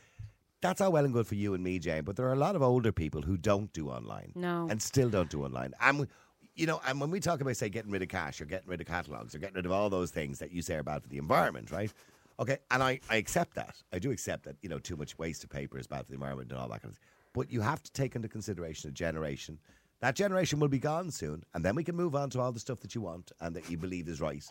That's 0.62 0.79
all 0.79 0.91
well 0.93 1.03
and 1.03 1.13
good 1.13 1.27
for 1.27 1.36
you 1.36 1.53
and 1.53 1.63
me, 1.63 1.77
Jane. 1.77 2.03
But 2.06 2.15
there 2.15 2.25
are 2.27 2.34
a 2.34 2.38
lot 2.38 2.56
of 2.56 2.62
older 2.63 2.91
people 2.93 3.21
who 3.21 3.36
don't 3.38 3.71
do 3.73 3.89
online. 3.89 4.32
No. 4.36 4.67
and 4.69 4.82
still 4.82 5.10
don't 5.10 5.29
do 5.29 5.43
online. 5.43 5.73
And 5.82 5.99
we- 5.99 6.08
you 6.56 6.67
know, 6.67 6.79
and 6.88 7.01
when 7.01 7.10
we 7.12 7.19
talk 7.19 7.41
about 7.41 7.58
say 7.58 7.67
getting 7.69 7.91
rid 7.91 8.01
of 8.03 8.10
cash 8.10 8.39
or 8.39 8.45
getting 8.45 8.69
rid 8.69 8.79
of 8.79 8.86
catalogs 8.88 9.34
or 9.36 9.39
getting 9.39 9.56
rid 9.56 9.65
of 9.65 9.71
all 9.71 9.89
those 9.89 10.12
things 10.12 10.38
that 10.39 10.51
you 10.51 10.62
say 10.62 10.75
are 10.75 10.84
bad 10.84 11.01
for 11.03 11.10
the 11.10 11.17
environment, 11.17 11.71
right? 11.71 11.91
Okay, 12.39 12.58
and 12.72 12.82
I, 12.82 13.00
I 13.10 13.17
accept 13.17 13.56
that. 13.56 13.76
I 13.91 14.00
do 14.00 14.12
accept 14.12 14.43
that, 14.46 14.56
you 14.62 14.69
know, 14.69 14.80
too 14.80 14.96
much 14.96 15.17
waste 15.17 15.43
of 15.43 15.50
paper 15.50 15.78
is 15.78 15.88
bad 15.88 16.06
for 16.06 16.08
the 16.08 16.15
environment 16.15 16.52
and 16.52 16.60
all 16.60 16.67
that 16.69 16.82
kind 16.82 16.91
of 16.91 16.98
thing. 16.98 17.08
But 17.34 17.52
you 17.52 17.62
have 17.62 17.82
to 17.84 17.91
take 17.91 18.15
into 18.15 18.28
consideration 18.28 18.89
a 18.89 18.93
generation. 18.93 19.60
That 20.02 20.15
generation 20.15 20.60
will 20.60 20.67
be 20.67 20.80
gone 20.80 21.12
soon, 21.12 21.43
and 21.54 21.63
then 21.63 21.76
we 21.76 21.84
can 21.84 21.96
move 21.96 22.15
on 22.15 22.30
to 22.32 22.41
all 22.41 22.52
the 22.52 22.60
stuff 22.60 22.82
that 22.82 22.93
you 22.93 23.02
want 23.02 23.32
and 23.39 23.56
that 23.56 23.69
you 23.69 23.78
believe 23.78 24.10
is 24.10 24.19
right. 24.19 24.43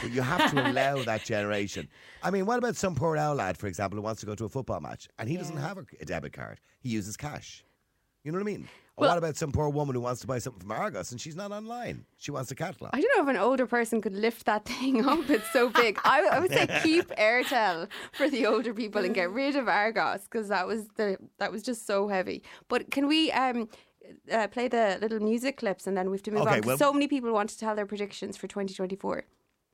But 0.00 0.12
you 0.12 0.22
have 0.22 0.50
to 0.50 0.70
allow 0.70 1.02
that 1.02 1.24
generation. 1.24 1.88
I 2.22 2.30
mean, 2.30 2.46
what 2.46 2.58
about 2.58 2.76
some 2.76 2.94
poor 2.94 3.16
owl 3.16 3.34
lad, 3.34 3.58
for 3.58 3.66
example, 3.66 3.96
who 3.96 4.02
wants 4.02 4.20
to 4.20 4.26
go 4.26 4.34
to 4.34 4.46
a 4.46 4.48
football 4.48 4.80
match 4.80 5.08
and 5.18 5.28
he 5.28 5.36
doesn't 5.36 5.58
have 5.58 5.76
a, 5.76 5.84
a 6.00 6.04
debit 6.06 6.32
card? 6.32 6.58
He 6.80 6.88
uses 6.88 7.16
cash. 7.16 7.64
You 8.24 8.32
know 8.32 8.38
what 8.38 8.42
I 8.42 8.46
mean? 8.46 8.68
Well- 8.96 9.10
what 9.10 9.18
about 9.18 9.36
some 9.36 9.52
poor 9.52 9.68
woman 9.68 9.94
who 9.94 10.00
wants 10.00 10.20
to 10.22 10.26
buy 10.26 10.38
something 10.38 10.60
from 10.62 10.70
Argos 10.72 11.10
and 11.12 11.20
she's 11.20 11.36
not 11.36 11.50
online? 11.52 12.06
She 12.16 12.30
wants 12.30 12.50
a 12.52 12.54
catalogue. 12.54 12.92
I 12.94 13.00
don't 13.00 13.16
know 13.16 13.22
if 13.30 13.36
an 13.36 13.40
older 13.42 13.66
person 13.66 14.00
could 14.00 14.14
lift 14.14 14.46
that 14.46 14.64
thing 14.64 15.04
up. 15.04 15.28
It's 15.28 15.50
so 15.52 15.68
big. 15.68 15.98
I, 16.04 16.22
I 16.32 16.38
would 16.40 16.50
say 16.52 16.66
keep 16.82 17.08
Aertel 17.18 17.88
for 18.12 18.30
the 18.30 18.46
older 18.46 18.72
people 18.72 19.04
and 19.04 19.14
get 19.14 19.30
rid 19.30 19.56
of 19.56 19.68
Argos 19.68 20.22
because 20.24 20.48
that 20.48 20.66
was 20.66 20.86
the 20.96 21.18
that 21.38 21.52
was 21.52 21.62
just 21.62 21.86
so 21.86 22.08
heavy. 22.08 22.42
But 22.68 22.90
can 22.90 23.06
we 23.08 23.30
um 23.32 23.68
uh, 24.32 24.46
play 24.48 24.68
the 24.68 24.98
little 25.02 25.18
music 25.20 25.56
clips 25.58 25.86
and 25.86 25.96
then 25.96 26.08
we 26.10 26.16
have 26.16 26.22
to 26.22 26.30
move 26.30 26.42
Okay, 26.42 26.56
on? 26.60 26.62
well- 26.62 26.78
so 26.78 26.92
many 26.92 27.08
people 27.08 27.32
want 27.32 27.50
to 27.50 27.58
tell 27.58 27.74
their 27.74 27.86
predictions 27.86 28.36
for 28.36 28.46
2024. 28.46 29.24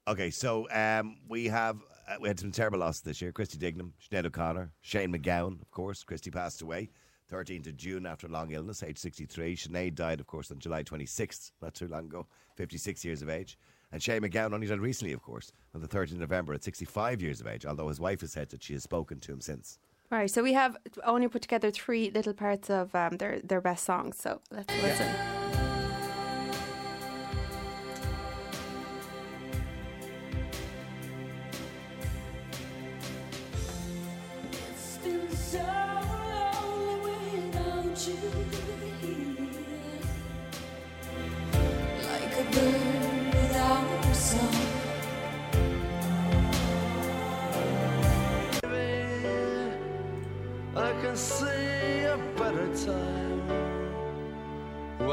Okay, 0.09 0.31
so 0.31 0.67
um, 0.73 1.19
we 1.29 1.45
have 1.47 1.77
uh, 2.09 2.15
we 2.21 2.27
had 2.29 2.41
some 2.41 2.51
terrible 2.53 2.79
losses 2.79 3.03
this 3.03 3.21
year. 3.21 3.33
Christy 3.33 3.59
Dignam, 3.59 3.93
Sinead 4.03 4.25
O'Connor, 4.25 4.73
Shane 4.81 5.13
MacGowan, 5.13 5.61
of 5.61 5.71
course. 5.71 6.03
Christy 6.03 6.31
passed 6.31 6.63
away 6.63 6.89
13th 7.31 7.69
of 7.69 7.77
June 7.77 8.07
after 8.07 8.27
a 8.27 8.31
long 8.31 8.51
illness, 8.51 8.83
age 8.83 8.99
63. 8.99 9.57
Sinead 9.57 9.95
died, 9.95 10.21
of 10.21 10.27
course, 10.27 10.51
on 10.51 10.59
July 10.59 10.83
26th, 10.83 11.53
not 11.63 11.75
too 11.75 11.89
long 11.89 12.07
ago, 12.07 12.27
56 12.57 13.05
years 13.05 13.23
of 13.23 13.29
age. 13.29 13.59
And 13.93 14.03
Shane 14.03 14.23
MacGowan 14.23 14.53
only 14.53 14.67
died 14.67 14.81
recently, 14.81 15.13
of 15.13 15.23
course, 15.23 15.53
on 15.75 15.81
the 15.81 15.89
13th 15.89 16.13
of 16.13 16.19
November 16.19 16.55
at 16.55 16.65
65 16.65 17.23
years 17.23 17.41
of 17.41 17.47
age, 17.47 17.67
although 17.67 17.89
his 17.89 18.01
wife 18.01 18.21
has 18.21 18.33
said 18.33 18.51
that 18.51 18.63
she 18.63 18.73
has 18.75 18.83
spoken 18.83 19.21
to 19.21 19.33
him 19.33 19.41
since. 19.41 19.79
Right, 20.11 20.31
so 20.31 20.43
we 20.43 20.55
have 20.55 20.77
only 21.05 21.29
put 21.29 21.43
together 21.43 21.71
three 21.71 22.11
little 22.11 22.35
parts 22.35 22.69
of 22.69 22.93
um, 22.97 23.19
their 23.19 23.41
their 23.45 23.61
best 23.61 23.85
songs. 23.85 24.17
So 24.19 24.41
let's 24.51 24.73
listen. 24.83 25.50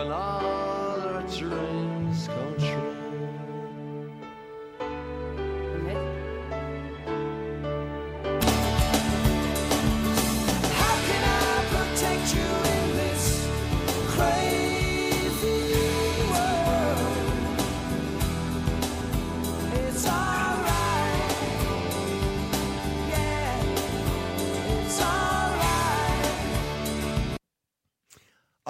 When 0.09 0.36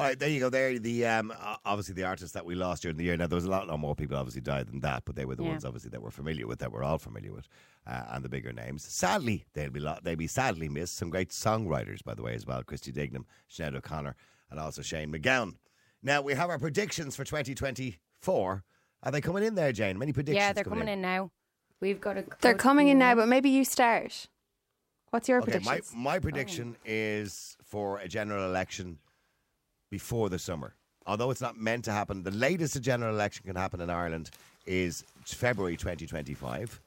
right, 0.08 0.20
there 0.20 0.30
you 0.30 0.40
go. 0.40 0.50
There, 0.50 0.80
the 0.80 1.06
um, 1.06 1.34
obviously 1.66 1.94
the 1.94 2.04
artists 2.04 2.34
that 2.34 2.46
we 2.46 2.56
lost 2.56 2.82
during 2.82 2.98
the 2.98 3.04
year. 3.04 3.18
Now 3.18 3.28
there 3.28 3.36
was 3.36 3.46
a 3.46 3.50
lot, 3.50 3.68
lot 3.68 3.80
more 3.80 3.96
people 3.96 4.18
obviously 4.18 4.42
died 4.42 4.68
than 4.68 4.80
that, 4.82 5.04
but 5.06 5.16
they 5.16 5.26
were 5.26 5.36
the 5.36 5.44
Yeah. 5.44 5.50
ones 5.50 5.66
obviously 5.66 5.90
that 5.92 6.02
we're 6.02 6.12
familiar 6.12 6.48
with, 6.48 6.60
that 6.60 6.72
we're 6.72 6.84
all 6.84 6.98
familiar 6.98 7.34
with, 7.34 7.48
uh, 7.86 8.04
and 8.10 8.24
the 8.24 8.30
bigger 8.30 8.52
names. 8.54 8.84
Sadly, 8.84 9.46
they'll 9.54 9.70
be 9.70 9.80
lo- 9.80 10.00
they'll 10.04 10.16
be 10.16 10.28
sadly 10.28 10.70
missed. 10.70 10.96
Some 10.96 11.10
great 11.10 11.30
songwriters, 11.30 12.04
by 12.04 12.14
the 12.16 12.24
way, 12.24 12.34
as 12.36 12.46
well. 12.46 12.64
Christy 12.64 12.92
Dignam, 12.92 13.26
Sinead 13.50 13.76
O'Connor, 13.76 14.16
and 14.50 14.60
also 14.60 14.82
Shane 14.82 15.12
MacGowan. 15.12 15.56
Now 16.04 16.22
we 16.22 16.34
have 16.34 16.50
our 16.50 16.60
predictions 16.60 17.16
for 17.16 17.24
2024. 17.24 18.64
Are 19.04 19.12
they 19.12 19.22
coming 19.22 19.44
in 19.44 19.56
there, 19.56 19.72
Jane? 19.72 19.98
Many 19.98 20.14
predictions. 20.14 20.42
Yeah, 20.44 20.54
they're 20.54 20.64
coming 20.64 20.88
in 20.88 21.02
now. 21.02 21.32
We've 21.80 22.02
got 22.02 22.18
a. 22.18 22.26
They're 22.42 22.56
coming 22.56 22.88
in 22.88 22.98
now, 22.98 23.16
but 23.16 23.28
maybe 23.28 23.50
you 23.50 23.64
start. 23.64 24.28
What's 25.12 25.30
your 25.30 25.42
Okay, 25.42 25.60
my, 25.64 25.80
my 25.96 26.20
prediction 26.20 26.76
is 26.86 27.56
for 27.64 28.00
a 28.00 28.08
general 28.10 28.44
election 28.46 28.98
before 29.90 30.30
the 30.30 30.40
summer. 30.40 30.76
Although 31.06 31.32
it's 31.32 31.42
not 31.42 31.58
meant 31.58 31.86
to 31.86 31.92
happen, 31.92 32.24
the 32.24 32.32
latest 32.32 32.76
a 32.76 32.80
general 32.80 33.14
election 33.16 33.46
can 33.46 33.56
happen 33.56 33.80
in 33.80 33.90
Ireland 33.90 34.30
is 34.66 35.06
February 35.26 35.78
2025. 35.78 36.82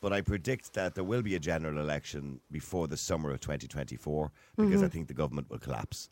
But 0.00 0.12
I 0.12 0.22
predict 0.22 0.72
that 0.74 0.94
there 0.94 1.04
will 1.04 1.22
be 1.22 1.34
a 1.34 1.38
general 1.38 1.78
election 1.78 2.40
before 2.50 2.88
the 2.88 2.96
summer 2.96 3.30
of 3.30 3.40
2024 3.40 4.32
because 4.56 4.82
I 4.82 4.86
Mhm. 4.86 4.92
think 4.92 5.08
the 5.08 5.14
government 5.14 5.50
will 5.50 5.58
collapse. 5.58 6.08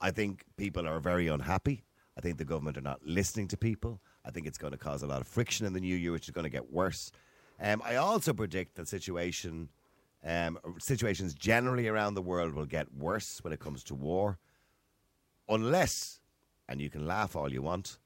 I 0.00 0.10
think 0.10 0.44
people 0.56 0.86
are 0.86 1.00
very 1.00 1.28
unhappy. 1.28 1.84
I 2.16 2.20
think 2.20 2.36
the 2.38 2.44
government 2.44 2.76
are 2.76 2.82
not 2.82 3.06
listening 3.06 3.46
to 3.48 3.56
people. 3.56 4.00
I 4.24 4.30
think 4.32 4.46
it's 4.46 4.58
going 4.58 4.72
to 4.72 4.76
cause 4.78 5.02
a 5.02 5.06
lot 5.06 5.20
of 5.20 5.28
friction 5.28 5.66
in 5.66 5.72
the 5.72 5.80
new 5.80 5.94
year, 5.96 6.12
which 6.12 6.26
is 6.28 6.32
going 6.32 6.44
to 6.44 6.50
get 6.50 6.70
worse. 6.72 7.12
Um, 7.60 7.80
I 7.84 7.94
also 7.96 8.32
predict 8.34 8.74
that 8.74 8.88
situation, 8.88 9.68
um, 10.24 10.58
situations 10.78 11.32
generally 11.32 11.86
around 11.88 12.14
the 12.14 12.22
world 12.22 12.54
will 12.54 12.66
get 12.66 12.92
worse 12.92 13.42
when 13.42 13.52
it 13.52 13.60
comes 13.60 13.82
to 13.84 13.94
war, 13.94 14.38
unless, 15.48 16.20
and 16.68 16.80
you 16.80 16.90
can 16.90 17.06
laugh 17.06 17.36
all 17.36 17.52
you 17.52 17.62
want, 17.62 17.98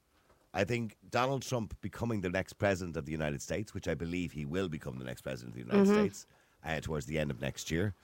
I 0.55 0.65
think 0.65 0.97
Donald 1.11 1.43
Trump 1.43 1.75
becoming 1.81 2.21
the 2.21 2.29
next 2.29 2.55
president 2.55 2.97
of 2.97 3.07
the 3.07 3.13
United 3.13 3.41
States, 3.41 3.73
which 3.73 3.89
I 3.89 3.95
believe 3.95 4.33
he 4.33 4.45
will 4.45 4.69
become 4.69 4.99
the 4.99 5.05
next 5.05 5.23
president 5.23 5.51
of 5.51 5.55
the 5.55 5.73
United 5.73 5.91
Mhm. 5.91 6.01
States 6.01 6.27
uh, 6.65 6.81
towards 6.81 7.07
the 7.07 7.19
end 7.19 7.31
of 7.31 7.41
next 7.41 7.71
year. 7.71 7.95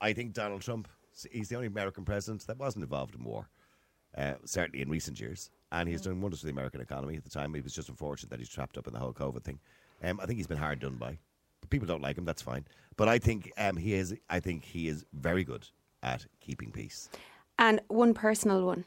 I 0.00 0.12
think 0.14 0.32
Donald 0.32 0.62
Trump, 0.62 0.88
he's 1.30 1.48
the 1.50 1.56
only 1.56 1.66
American 1.68 2.04
president 2.04 2.46
that 2.46 2.58
wasn't 2.58 2.82
involved 2.84 3.14
in 3.14 3.22
war, 3.22 3.48
uh, 4.16 4.34
certainly 4.46 4.80
in 4.80 4.88
recent 4.88 5.20
years. 5.20 5.50
And 5.72 5.88
he's 5.88 6.00
done 6.00 6.20
wonders 6.20 6.40
for 6.40 6.46
the 6.46 6.52
American 6.52 6.80
economy. 6.80 7.16
At 7.16 7.24
the 7.24 7.30
time, 7.30 7.54
it 7.54 7.62
was 7.62 7.74
just 7.74 7.88
unfortunate 7.90 8.30
that 8.30 8.38
he's 8.40 8.48
trapped 8.48 8.76
up 8.78 8.86
in 8.86 8.92
the 8.94 8.98
whole 8.98 9.12
COVID 9.12 9.44
thing. 9.44 9.60
Um, 10.02 10.18
I 10.20 10.26
think 10.26 10.38
he's 10.38 10.46
been 10.48 10.56
hard 10.58 10.80
done 10.80 10.96
by. 10.96 11.18
But 11.60 11.68
people 11.70 11.86
don't 11.86 12.00
like 12.02 12.16
him, 12.16 12.24
that's 12.24 12.40
fine. 12.42 12.64
But 12.96 13.08
I 13.08 13.18
think 13.18 13.52
um, 13.58 13.76
he 13.76 13.92
is. 13.94 14.14
I 14.30 14.40
think 14.40 14.64
he 14.64 14.88
is 14.88 15.04
very 15.12 15.44
good 15.44 15.68
at 16.02 16.24
keeping 16.40 16.72
peace. 16.72 17.10
And 17.60 17.80
one 17.88 18.14
personal 18.14 18.64
one. 18.64 18.84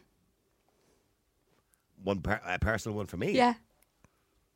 One 2.03 2.21
per, 2.21 2.41
a 2.45 2.57
personal 2.59 2.97
one 2.97 3.05
for 3.05 3.17
me. 3.17 3.31
Yeah. 3.31 3.53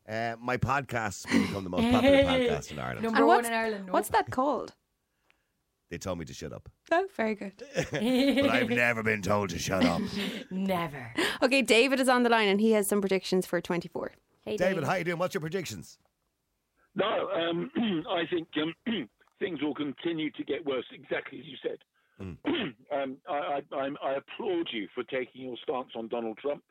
Uh, 0.09 0.35
my 0.41 0.57
podcast 0.57 1.31
will 1.31 1.45
become 1.45 1.63
the 1.63 1.69
most 1.69 1.83
popular 1.91 2.23
podcast 2.23 2.71
in 2.71 2.79
Ireland. 2.79 3.03
Number 3.03 3.17
And 3.19 3.27
one 3.27 3.37
what's, 3.37 3.47
in 3.47 3.53
Ireland. 3.53 3.85
no? 3.85 3.93
What's 3.93 4.09
that 4.09 4.31
called? 4.31 4.73
They 5.89 5.97
told 5.97 6.17
me 6.19 6.25
to 6.25 6.33
shut 6.33 6.51
up. 6.51 6.67
Oh, 6.91 7.07
very 7.15 7.35
good. 7.35 7.53
but 7.91 8.49
I've 8.49 8.69
never 8.69 9.03
been 9.03 9.21
told 9.21 9.51
to 9.51 9.59
shut 9.59 9.85
up. 9.85 10.01
Never. 10.51 11.13
Okay, 11.41 11.61
David 11.61 11.99
is 12.01 12.09
on 12.09 12.23
the 12.23 12.29
line 12.29 12.49
and 12.49 12.59
he 12.59 12.71
has 12.71 12.87
some 12.87 12.99
predictions 12.99 13.45
for 13.45 13.61
24. 13.61 14.11
Hey, 14.43 14.57
David, 14.57 14.83
how 14.83 14.95
you 14.95 15.03
doing? 15.05 15.19
What's 15.19 15.33
your 15.33 15.41
predictions? 15.41 15.97
No, 16.95 17.29
um, 17.29 17.71
I 18.09 18.23
think 18.29 18.47
um, 18.61 18.73
things 19.39 19.61
will 19.61 19.75
continue 19.75 20.31
to 20.31 20.43
get 20.43 20.65
worse, 20.65 20.85
exactly 20.91 21.39
as 21.39 21.45
you 21.45 21.55
said. 21.61 21.77
um, 22.93 23.17
I, 23.29 23.61
I, 23.73 23.89
I 24.03 24.13
applaud 24.15 24.67
you 24.71 24.87
for 24.93 25.03
taking 25.03 25.43
your 25.43 25.55
stance 25.63 25.89
on 25.95 26.07
Donald 26.07 26.37
Trump. 26.37 26.63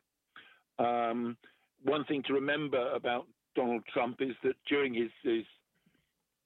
Um, 0.79 1.37
one 1.83 2.05
thing 2.05 2.23
to 2.27 2.33
remember 2.33 2.91
about 2.93 3.27
Donald 3.55 3.83
Trump 3.93 4.17
is 4.19 4.35
that 4.43 4.55
during 4.67 4.93
his, 4.93 5.09
his 5.23 5.43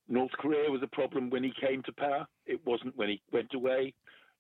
North 0.08 0.32
Korea 0.34 0.70
was 0.70 0.82
a 0.84 0.88
problem 0.88 1.30
when 1.30 1.44
he 1.44 1.52
came 1.60 1.82
to 1.84 1.92
power. 1.94 2.28
It 2.46 2.60
wasn't 2.66 2.96
when 2.98 3.10
he 3.10 3.22
went 3.32 3.54
away. 3.54 3.94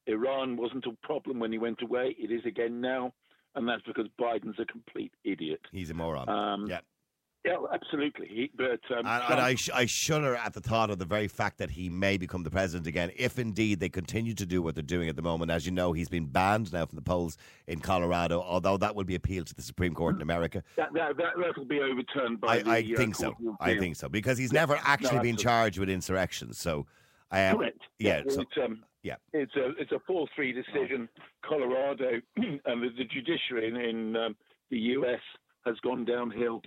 Iran 0.08 0.58
wasn't 0.58 0.86
a 0.86 0.96
problem 1.06 1.40
when 1.40 1.52
he 1.52 1.58
went 1.58 1.82
away. 1.82 2.16
It 2.18 2.32
is 2.32 2.46
again 2.46 2.82
now, 2.82 3.14
and 3.56 3.68
that's 3.68 3.84
because 3.84 4.08
Biden's 4.20 4.60
a 4.60 4.66
complete 4.66 5.14
idiot. 5.24 5.62
He's 5.72 5.90
a 5.90 5.94
moron. 5.94 6.28
Um, 6.28 6.68
yeah. 6.68 6.80
Yeah, 7.44 7.56
absolutely. 7.74 8.28
He, 8.28 8.52
but 8.56 8.80
um, 8.96 9.06
And, 9.06 9.08
and 9.08 9.40
I, 9.40 9.56
sh- 9.56 9.72
I 9.74 9.86
shudder 9.88 10.36
at 10.36 10.54
the 10.54 10.62
thought 10.62 10.92
of 10.92 11.00
the 11.00 11.06
very 11.06 11.28
fact 11.28 11.58
that 11.58 11.72
he 11.72 11.90
may 11.90 12.18
become 12.18 12.44
the 12.44 12.52
president 12.52 12.86
again, 12.86 13.12
if 13.16 13.40
indeed 13.40 13.80
they 13.80 13.90
continue 13.90 14.36
to 14.36 14.46
do 14.46 14.62
what 14.62 14.76
they're 14.76 14.84
doing 14.84 15.10
at 15.10 15.16
the 15.16 15.24
moment. 15.24 15.50
As 15.50 15.66
you 15.66 15.72
know, 15.72 15.92
he's 15.92 16.10
been 16.10 16.28
banned 16.28 16.72
now 16.72 16.86
from 16.86 16.98
the 16.98 17.02
polls 17.02 17.38
in 17.66 17.80
Colorado, 17.80 18.42
although 18.42 18.78
that 18.78 18.96
will 18.96 19.06
be 19.06 19.16
appealed 19.16 19.48
to 19.48 19.56
the 19.56 19.64
Supreme 19.64 19.96
Court 19.96 20.16
in 20.16 20.22
America. 20.22 20.62
That, 20.78 20.90
that, 20.94 21.58
will 21.58 21.66
be 21.66 21.80
overturned 21.80 22.40
by 22.40 22.48
I, 22.48 22.62
the 22.62 22.70
I 22.70 22.94
uh, 22.94 22.98
think 22.98 23.16
so. 23.16 23.36
I 23.60 23.78
think 23.78 23.96
so 23.96 24.08
because 24.08 24.38
he's 24.38 24.54
Yeah. 24.54 24.62
never 24.62 24.76
No, 24.76 24.82
actually 24.86 25.20
been 25.20 25.38
charged 25.38 25.80
with 25.80 25.90
insurrection. 25.90 26.54
So, 26.54 26.86
um, 27.32 27.58
Correct. 27.58 27.80
yeah. 27.98 28.22
well, 28.24 28.36
so, 28.36 28.42
it's, 28.42 28.52
um, 28.64 28.84
yeah. 29.02 29.16
it's 29.34 29.56
a 29.56 29.70
it's 29.80 29.92
a 29.92 30.00
four 30.06 30.28
three 30.36 30.52
decision. 30.52 31.10
Colorado 31.44 32.22
and 32.36 32.62
the, 32.66 32.90
the 32.98 33.06
judiciary 33.06 33.68
in, 33.68 33.76
in 33.78 34.16
um, 34.16 34.36
the 34.70 34.78
U.S. 34.78 35.22
has 35.66 35.76
gone 35.84 36.06
downhill. 36.06 36.62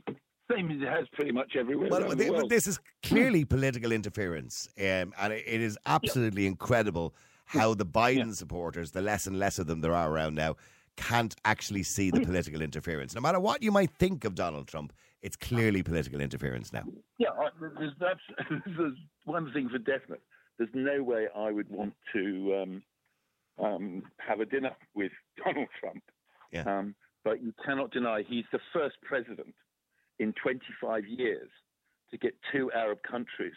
Same 0.50 0.70
as 0.70 0.82
it 0.82 0.88
has 0.88 1.06
pretty 1.12 1.32
much 1.32 1.56
everywhere 1.56 1.88
Well, 1.90 2.02
around 2.02 2.18
th- 2.18 2.30
the 2.30 2.36
but 2.36 2.48
this 2.48 2.66
is 2.66 2.78
clearly 3.02 3.44
political 3.44 3.92
interference, 3.92 4.68
um, 4.78 5.14
and 5.18 5.32
it, 5.32 5.44
it 5.46 5.60
is 5.60 5.78
absolutely 5.86 6.46
incredible 6.46 7.14
how 7.46 7.74
the 7.74 7.86
Biden 7.86 8.34
supporters, 8.34 8.90
the 8.90 9.02
less 9.02 9.26
and 9.26 9.38
less 9.38 9.58
of 9.58 9.66
them 9.66 9.80
there 9.80 9.94
are 9.94 10.10
around 10.10 10.34
now, 10.34 10.56
can't 10.96 11.34
actually 11.44 11.82
see 11.82 12.10
the 12.10 12.20
political 12.20 12.60
interference. 12.62 13.14
No 13.14 13.20
matter 13.20 13.40
what 13.40 13.62
you 13.62 13.72
might 13.72 13.90
think 13.98 14.24
of 14.24 14.34
Donald 14.34 14.68
Trump, 14.68 14.92
it's 15.22 15.36
clearly 15.36 15.82
political 15.82 16.20
interference 16.20 16.72
now. 16.72 16.84
Yeah, 17.18 17.30
I, 17.30 17.48
there's, 17.78 17.92
that's, 17.98 18.20
there's 18.76 18.98
one 19.24 19.50
thing 19.52 19.68
for 19.68 19.78
definite. 19.78 20.20
There's 20.58 20.70
no 20.74 21.02
way 21.02 21.26
I 21.34 21.50
would 21.50 21.68
want 21.68 21.94
to 22.12 22.62
um, 22.62 22.82
um, 23.58 24.02
have 24.18 24.40
a 24.40 24.46
dinner 24.46 24.70
with 24.94 25.12
Donald 25.44 25.68
Trump. 25.80 26.02
Yeah. 26.52 26.62
Um, 26.62 26.94
but 27.24 27.42
you 27.42 27.54
cannot 27.64 27.90
deny 27.90 28.22
he's 28.28 28.44
the 28.52 28.60
first 28.72 28.96
president 29.02 29.54
in 30.18 30.32
25 30.42 31.06
years 31.06 31.48
to 32.10 32.18
get 32.18 32.34
two 32.52 32.70
Arab 32.72 32.98
countries 33.02 33.54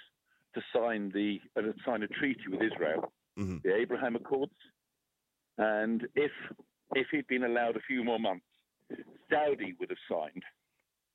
to 0.55 0.61
sign 0.75 1.11
the 1.13 1.39
uh, 1.57 1.71
sign 1.85 2.03
a 2.03 2.07
treaty 2.07 2.43
with 2.49 2.61
Israel, 2.61 3.11
Mm-hmm. 3.37 3.57
the 3.63 3.75
Abraham 3.75 4.15
Accords. 4.15 4.55
And 5.59 6.07
if 6.15 6.31
if 6.95 7.07
he'd 7.11 7.27
been 7.27 7.43
allowed 7.43 7.75
a 7.75 7.81
few 7.81 8.03
more 8.03 8.19
months, 8.19 8.45
Saudi 9.29 9.75
would 9.79 9.89
have 9.89 9.97
signed. 10.09 10.43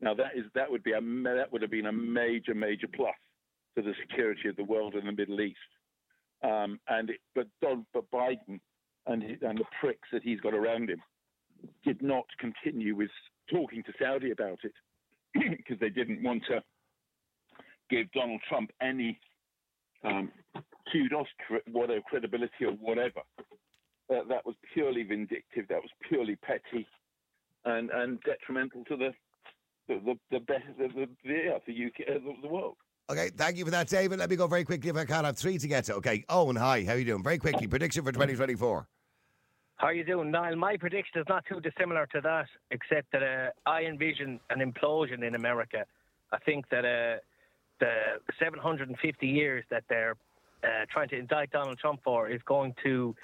Now 0.00 0.14
that 0.14 0.33
is 0.37 0.44
that 0.55 0.70
would 0.70 0.83
be 0.85 0.92
a 0.92 1.00
that 1.00 1.48
would 1.50 1.62
have 1.62 1.70
been 1.70 1.87
a 1.87 1.92
major 1.92 2.55
major 2.55 2.87
plus 2.94 3.14
to 3.76 3.83
the 3.83 3.94
security 4.00 4.48
of 4.48 4.57
the 4.57 4.64
world 4.64 4.94
and 4.94 5.07
the 5.09 5.12
Middle 5.12 5.40
East. 5.40 5.59
Um, 6.44 6.78
and 6.88 7.11
it, 7.11 7.20
but 7.35 7.46
Don, 7.61 7.87
but 7.92 8.11
Biden 8.12 8.61
and 9.07 9.22
and 9.42 9.59
the 9.59 9.64
pricks 9.81 10.09
that 10.12 10.22
he's 10.22 10.40
got 10.40 10.55
around 10.55 10.90
him 10.90 11.02
did 11.85 12.02
not 12.02 12.26
continue 12.38 12.94
with 12.94 13.11
talking 13.50 13.83
to 13.85 13.92
Saudi 14.00 14.31
about 14.31 14.59
it 14.64 14.72
because 15.57 15.79
they 15.81 15.90
didn't 15.90 16.23
want 16.23 16.42
to 16.49 16.62
give 17.90 18.11
Donald 18.12 18.40
Trump 18.49 18.71
any 18.81 19.18
um, 20.05 20.31
kudos, 20.92 21.27
whatever 21.71 22.01
credibility 22.09 22.64
or 22.66 22.73
whatever. 22.73 23.21
Uh, 24.11 24.25
that 24.29 24.45
was 24.45 24.55
purely 24.75 25.03
vindictive. 25.05 25.66
That 25.68 25.81
was 25.81 25.90
purely 26.09 26.37
petty, 26.37 26.87
and 27.64 27.90
and 27.90 28.18
detrimental 28.23 28.85
to 28.85 28.97
the 28.97 29.11
the 29.88 30.01
the, 30.05 30.14
the 30.31 30.40
best 30.40 30.64
the, 30.79 30.88
the, 30.88 31.09
the, 31.25 31.31
yeah, 31.31 31.59
the 31.66 31.87
UK 31.87 32.09
uh, 32.09 32.18
the, 32.18 32.35
the 32.42 32.49
world. 32.49 32.77
Okay, 33.11 33.31
thank 33.37 33.57
you 33.57 33.64
for 33.64 33.71
that, 33.71 33.88
David. 33.88 34.18
Let 34.18 34.31
me 34.31 34.37
go 34.37 34.47
very 34.47 34.64
quickly 34.64 34.90
if 34.90 34.97
I 34.97 35.05
can. 35.05 35.25
I 35.25 35.29
have 35.29 35.38
three 35.38 35.59
to 35.59 35.68
get 35.68 35.85
to. 35.85 35.95
Okay, 35.95 36.25
Owen, 36.29 36.57
hi, 36.57 36.85
how 36.85 36.92
are 36.92 36.99
you 36.99 37.05
doing? 37.05 37.23
Very 37.23 37.38
quickly, 37.38 37.66
prediction 37.66 38.05
for 38.05 38.12
2024. 38.12 38.87
How 39.83 39.88
are 39.88 39.95
you 39.95 40.05
doing, 40.05 40.31
Niall? 40.31 40.55
My 40.55 40.77
prediction 40.77 41.21
is 41.21 41.27
not 41.29 41.45
too 41.45 41.59
dissimilar 41.61 42.07
to 42.14 42.21
that, 42.21 42.47
except 42.71 43.11
that 43.11 43.23
uh, 43.25 43.51
I 43.68 43.83
envision 43.83 44.38
an 44.49 44.61
implosion 44.61 45.27
in 45.27 45.35
America. 45.35 45.85
I 46.31 46.38
think 46.38 46.68
that 46.71 46.85
uh, 46.85 47.18
the 47.81 48.21
750 48.38 49.27
years 49.27 49.64
that 49.71 49.83
they're 49.88 50.14
uh, 50.62 50.87
trying 50.88 51.09
to 51.09 51.18
indict 51.18 51.51
Donald 51.51 51.81
Trump 51.81 51.99
for 52.05 52.29
is 52.29 52.40
going 52.47 52.77
to, 52.85 53.16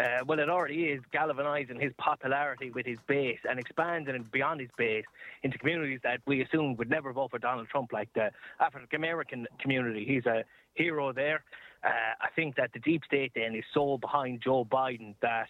uh, 0.00 0.24
well, 0.26 0.38
it 0.38 0.48
already 0.48 0.84
is 0.84 1.02
galvanizing 1.12 1.78
his 1.78 1.92
popularity 1.98 2.70
with 2.70 2.86
his 2.86 2.96
base 3.06 3.40
and 3.46 3.60
expanding 3.60 4.14
it 4.14 4.32
beyond 4.32 4.62
his 4.62 4.70
base 4.78 5.04
into 5.42 5.58
communities 5.58 6.00
that 6.04 6.20
we 6.26 6.40
assume 6.40 6.74
would 6.76 6.88
never 6.88 7.12
vote 7.12 7.32
for 7.32 7.38
Donald 7.38 7.68
Trump, 7.68 7.92
like 7.92 8.08
the 8.14 8.30
African 8.60 8.96
American 8.96 9.46
community. 9.60 10.06
He's 10.08 10.24
a 10.24 10.42
hero 10.72 11.12
there. 11.12 11.44
Uh, 11.84 11.88
I 12.18 12.28
think 12.34 12.56
that 12.56 12.70
the 12.72 12.80
deep 12.80 13.02
state 13.04 13.32
then 13.34 13.54
is 13.54 13.64
so 13.74 13.98
behind 13.98 14.40
Joe 14.42 14.64
Biden 14.64 15.14
that 15.20 15.48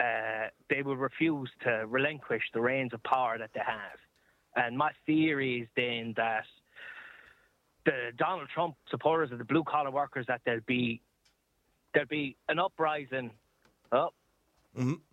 uh, 0.00 0.48
they 0.70 0.82
will 0.82 0.96
refuse 0.96 1.50
to 1.62 1.84
relinquish 1.86 2.42
the 2.54 2.60
reins 2.60 2.94
of 2.94 3.02
power 3.02 3.36
that 3.38 3.50
they 3.54 3.60
have. 3.60 3.98
And 4.56 4.76
my 4.76 4.92
theory 5.04 5.62
is 5.62 5.68
then 5.76 6.14
that 6.16 6.44
the 7.84 8.12
Donald 8.16 8.48
Trump 8.52 8.76
supporters 8.90 9.30
of 9.30 9.38
the 9.38 9.44
blue 9.44 9.62
collar 9.64 9.90
workers 9.90 10.26
that 10.28 10.40
there'll 10.44 10.60
be 10.66 11.02
there'll 11.92 12.08
be 12.08 12.36
an 12.48 12.58
uprising. 12.58 13.30
Oh, 13.92 14.10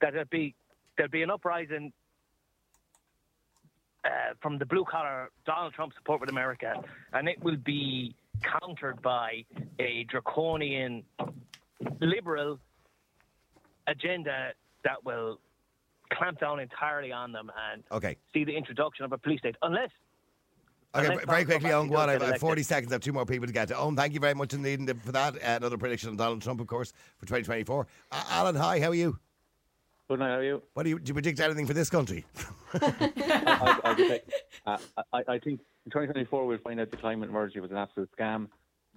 that 0.02 0.14
there'll 0.14 0.26
be 0.30 0.56
there'll 0.96 1.12
be 1.12 1.24
an 1.24 1.32
uprising 1.32 1.92
uh, 4.06 4.34
from 4.42 4.58
the 4.58 4.66
blue 4.66 4.86
collar 4.86 5.32
Donald 5.46 5.74
Trump 5.74 5.94
support 5.96 6.22
with 6.22 6.30
America, 6.30 6.82
and 7.14 7.28
it 7.28 7.44
will 7.44 7.58
be 7.58 8.16
countered 8.42 9.02
by 9.02 9.44
a 9.80 10.06
draconian 10.06 11.04
liberal 12.00 12.60
agenda 13.88 14.54
that 14.84 15.04
will 15.04 15.40
clamp 16.12 16.40
down 16.40 16.60
entirely 16.60 17.12
on 17.12 17.32
them 17.32 17.52
and 17.72 17.84
Okay. 17.92 18.18
see 18.34 18.44
the 18.44 18.56
introduction 18.56 19.06
of 19.06 19.12
a 19.12 19.18
police 19.18 19.40
state, 19.40 19.56
unless 19.62 19.90
Okay, 20.96 21.08
Unless 21.08 21.26
very 21.26 21.46
quickly, 21.46 21.70
Trump 21.70 21.76
Owen, 21.76 21.90
go 21.90 21.98
on. 21.98 22.10
I 22.10 22.26
have 22.26 22.40
40 22.40 22.64
seconds. 22.64 22.92
I 22.92 22.96
have 22.96 23.02
two 23.02 23.12
more 23.12 23.26
people 23.26 23.46
to 23.46 23.54
get 23.54 23.68
to. 23.68 23.78
Owen, 23.78 23.96
thank 23.96 24.14
you 24.14 24.20
very 24.20 24.34
much 24.34 24.54
indeed 24.54 24.90
for 25.04 25.12
that. 25.12 25.36
Uh, 25.36 25.40
another 25.44 25.78
prediction 25.78 26.10
on 26.10 26.16
Donald 26.16 26.42
Trump, 26.42 26.62
of 26.62 26.68
course, 26.68 26.94
for 27.18 27.26
2024. 27.26 27.86
Uh, 28.12 28.24
Alan, 28.30 28.56
hi, 28.56 28.80
how 28.80 28.90
are 28.90 28.96
you? 28.96 29.20
Good 30.08 30.20
night, 30.20 30.30
how 30.30 30.36
are 30.36 30.44
you? 30.44 30.62
What 30.74 30.84
do 30.84 30.90
you, 30.90 31.00
do 31.00 31.10
you 31.10 31.14
predict 31.14 31.40
anything 31.42 31.68
for 31.68 31.74
this 31.74 31.90
country? 31.90 32.26
I, 32.74 33.80
I, 33.84 33.90
would 33.90 33.98
say, 33.98 34.22
uh, 34.66 34.78
I, 35.12 35.18
I 35.28 35.40
think 35.40 35.60
in 35.86 35.92
2024 35.92 36.48
we'll 36.48 36.58
find 36.60 36.80
out 36.80 36.90
the 36.90 36.98
climate 36.98 37.30
emergency 37.30 37.60
was 37.60 37.72
an 37.72 37.78
absolute 37.78 38.10
scam. 38.18 38.48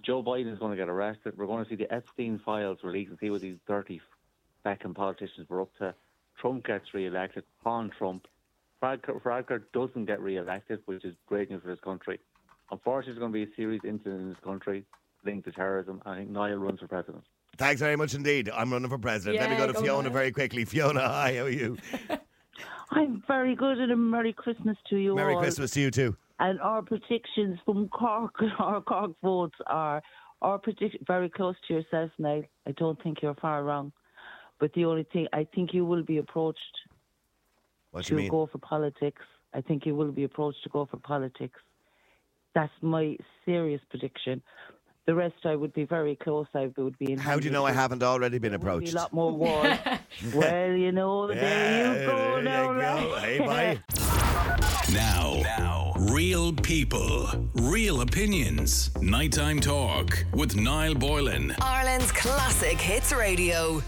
Joe 0.01 0.23
Biden 0.23 0.51
is 0.51 0.59
going 0.59 0.71
to 0.71 0.77
get 0.77 0.87
arrested. 0.89 1.33
We're 1.37 1.45
going 1.45 1.63
to 1.63 1.69
see 1.69 1.75
the 1.75 1.93
Epstein 1.93 2.39
files 2.43 2.79
released 2.83 3.09
and 3.09 3.19
see 3.19 3.29
what 3.29 3.41
these 3.41 3.57
dirty 3.67 4.01
fucking 4.63 4.93
politicians 4.93 5.49
were 5.49 5.61
up 5.61 5.75
to. 5.79 5.93
Trump 6.39 6.65
gets 6.65 6.85
re-elected 6.93 7.43
on 7.65 7.91
Trump. 7.97 8.25
Varadkar, 8.81 9.21
Varadkar 9.21 9.61
doesn't 9.73 10.05
get 10.05 10.19
re-elected, 10.21 10.79
which 10.85 11.05
is 11.05 11.15
great 11.27 11.49
news 11.51 11.61
for 11.61 11.67
this 11.67 11.79
country. 11.83 12.19
Unfortunately, 12.71 13.13
there's 13.13 13.19
going 13.19 13.31
to 13.31 13.45
be 13.45 13.51
a 13.51 13.55
serious 13.55 13.81
incident 13.83 14.21
in 14.21 14.29
this 14.29 14.37
country 14.43 14.85
linked 15.23 15.45
to 15.45 15.51
terrorism. 15.51 16.01
I 16.05 16.15
think 16.15 16.29
Niall 16.29 16.55
runs 16.57 16.79
for 16.79 16.87
president. 16.87 17.23
Thanks 17.57 17.81
very 17.81 17.95
much 17.95 18.15
indeed. 18.15 18.49
I'm 18.49 18.71
running 18.71 18.89
for 18.89 18.97
president. 18.97 19.39
Let 19.39 19.51
me 19.51 19.57
go 19.57 19.67
to 19.67 19.73
go 19.73 19.81
Fiona 19.81 20.03
Niall. 20.03 20.13
very 20.13 20.31
quickly. 20.31 20.65
Fiona, 20.65 21.01
hi, 21.01 21.35
how 21.35 21.43
are 21.43 21.49
you? 21.49 21.77
I'm 22.91 23.23
very 23.27 23.55
good 23.55 23.77
and 23.77 23.91
a 23.91 23.95
Merry 23.95 24.33
Christmas 24.33 24.77
to 24.89 24.97
you 24.97 25.15
Merry 25.15 25.35
all. 25.35 25.41
Christmas 25.41 25.71
to 25.71 25.81
you 25.81 25.91
too. 25.91 26.17
And 26.39 26.59
our 26.59 26.81
predictions 26.81 27.59
from 27.65 27.87
Cork, 27.89 28.35
our 28.59 28.81
Cork 28.81 29.11
votes 29.21 29.55
are 29.67 30.01
our 30.41 30.57
prediction 30.57 31.01
very 31.05 31.29
close 31.29 31.55
to 31.67 31.73
yourself, 31.75 32.09
Niall. 32.17 32.43
I 32.67 32.71
don't 32.71 33.01
think 33.03 33.21
you're 33.21 33.35
far 33.35 33.63
wrong. 33.63 33.91
But 34.61 34.71
the 34.73 34.85
only 34.85 35.03
thing, 35.11 35.27
I 35.33 35.45
think 35.55 35.73
you 35.73 35.83
will 35.85 36.03
be 36.03 36.19
approached 36.19 36.75
What 37.89 38.05
do 38.05 38.09
to 38.09 38.13
you 38.13 38.21
mean? 38.21 38.31
go 38.31 38.47
for 38.49 38.59
politics. 38.59 39.23
I 39.55 39.59
think 39.59 39.87
you 39.87 39.95
will 39.95 40.11
be 40.11 40.23
approached 40.23 40.63
to 40.63 40.69
go 40.69 40.85
for 40.89 40.97
politics. 40.97 41.59
That's 42.53 42.71
my 42.81 43.17
serious 43.43 43.81
prediction. 43.89 44.41
The 45.07 45.15
rest, 45.15 45.33
I 45.45 45.55
would 45.55 45.73
be 45.73 45.85
very 45.85 46.15
close. 46.15 46.45
I 46.53 46.71
would 46.77 46.97
be 46.99 47.11
in. 47.11 47.17
How 47.17 47.39
do 47.39 47.45
you 47.45 47.51
know 47.51 47.65
I 47.65 47.71
haven't 47.71 48.03
already 48.03 48.37
been 48.37 48.53
approached? 48.53 48.93
A 48.93 48.95
lot 48.95 49.11
more 49.11 49.31
war. 49.31 49.63
well, 50.35 50.71
you 50.73 50.91
know, 50.91 51.27
there 51.33 51.99
you 51.99 52.05
go. 52.05 52.35
there 52.35 52.43
now, 52.43 52.61
you 52.61 53.07
go. 53.09 53.15
right? 53.15 53.23
Hey, 53.23 53.39
bye. 53.39 54.93
Now, 54.93 55.41
now, 55.57 55.93
real 56.13 56.53
people, 56.53 57.27
real 57.55 58.01
opinions. 58.01 58.91
Nighttime 59.01 59.59
talk 59.59 60.23
with 60.33 60.55
Niall 60.55 60.93
Boylan. 60.93 61.55
Ireland's 61.59 62.11
classic 62.11 62.79
hits 62.79 63.11
radio. 63.11 63.81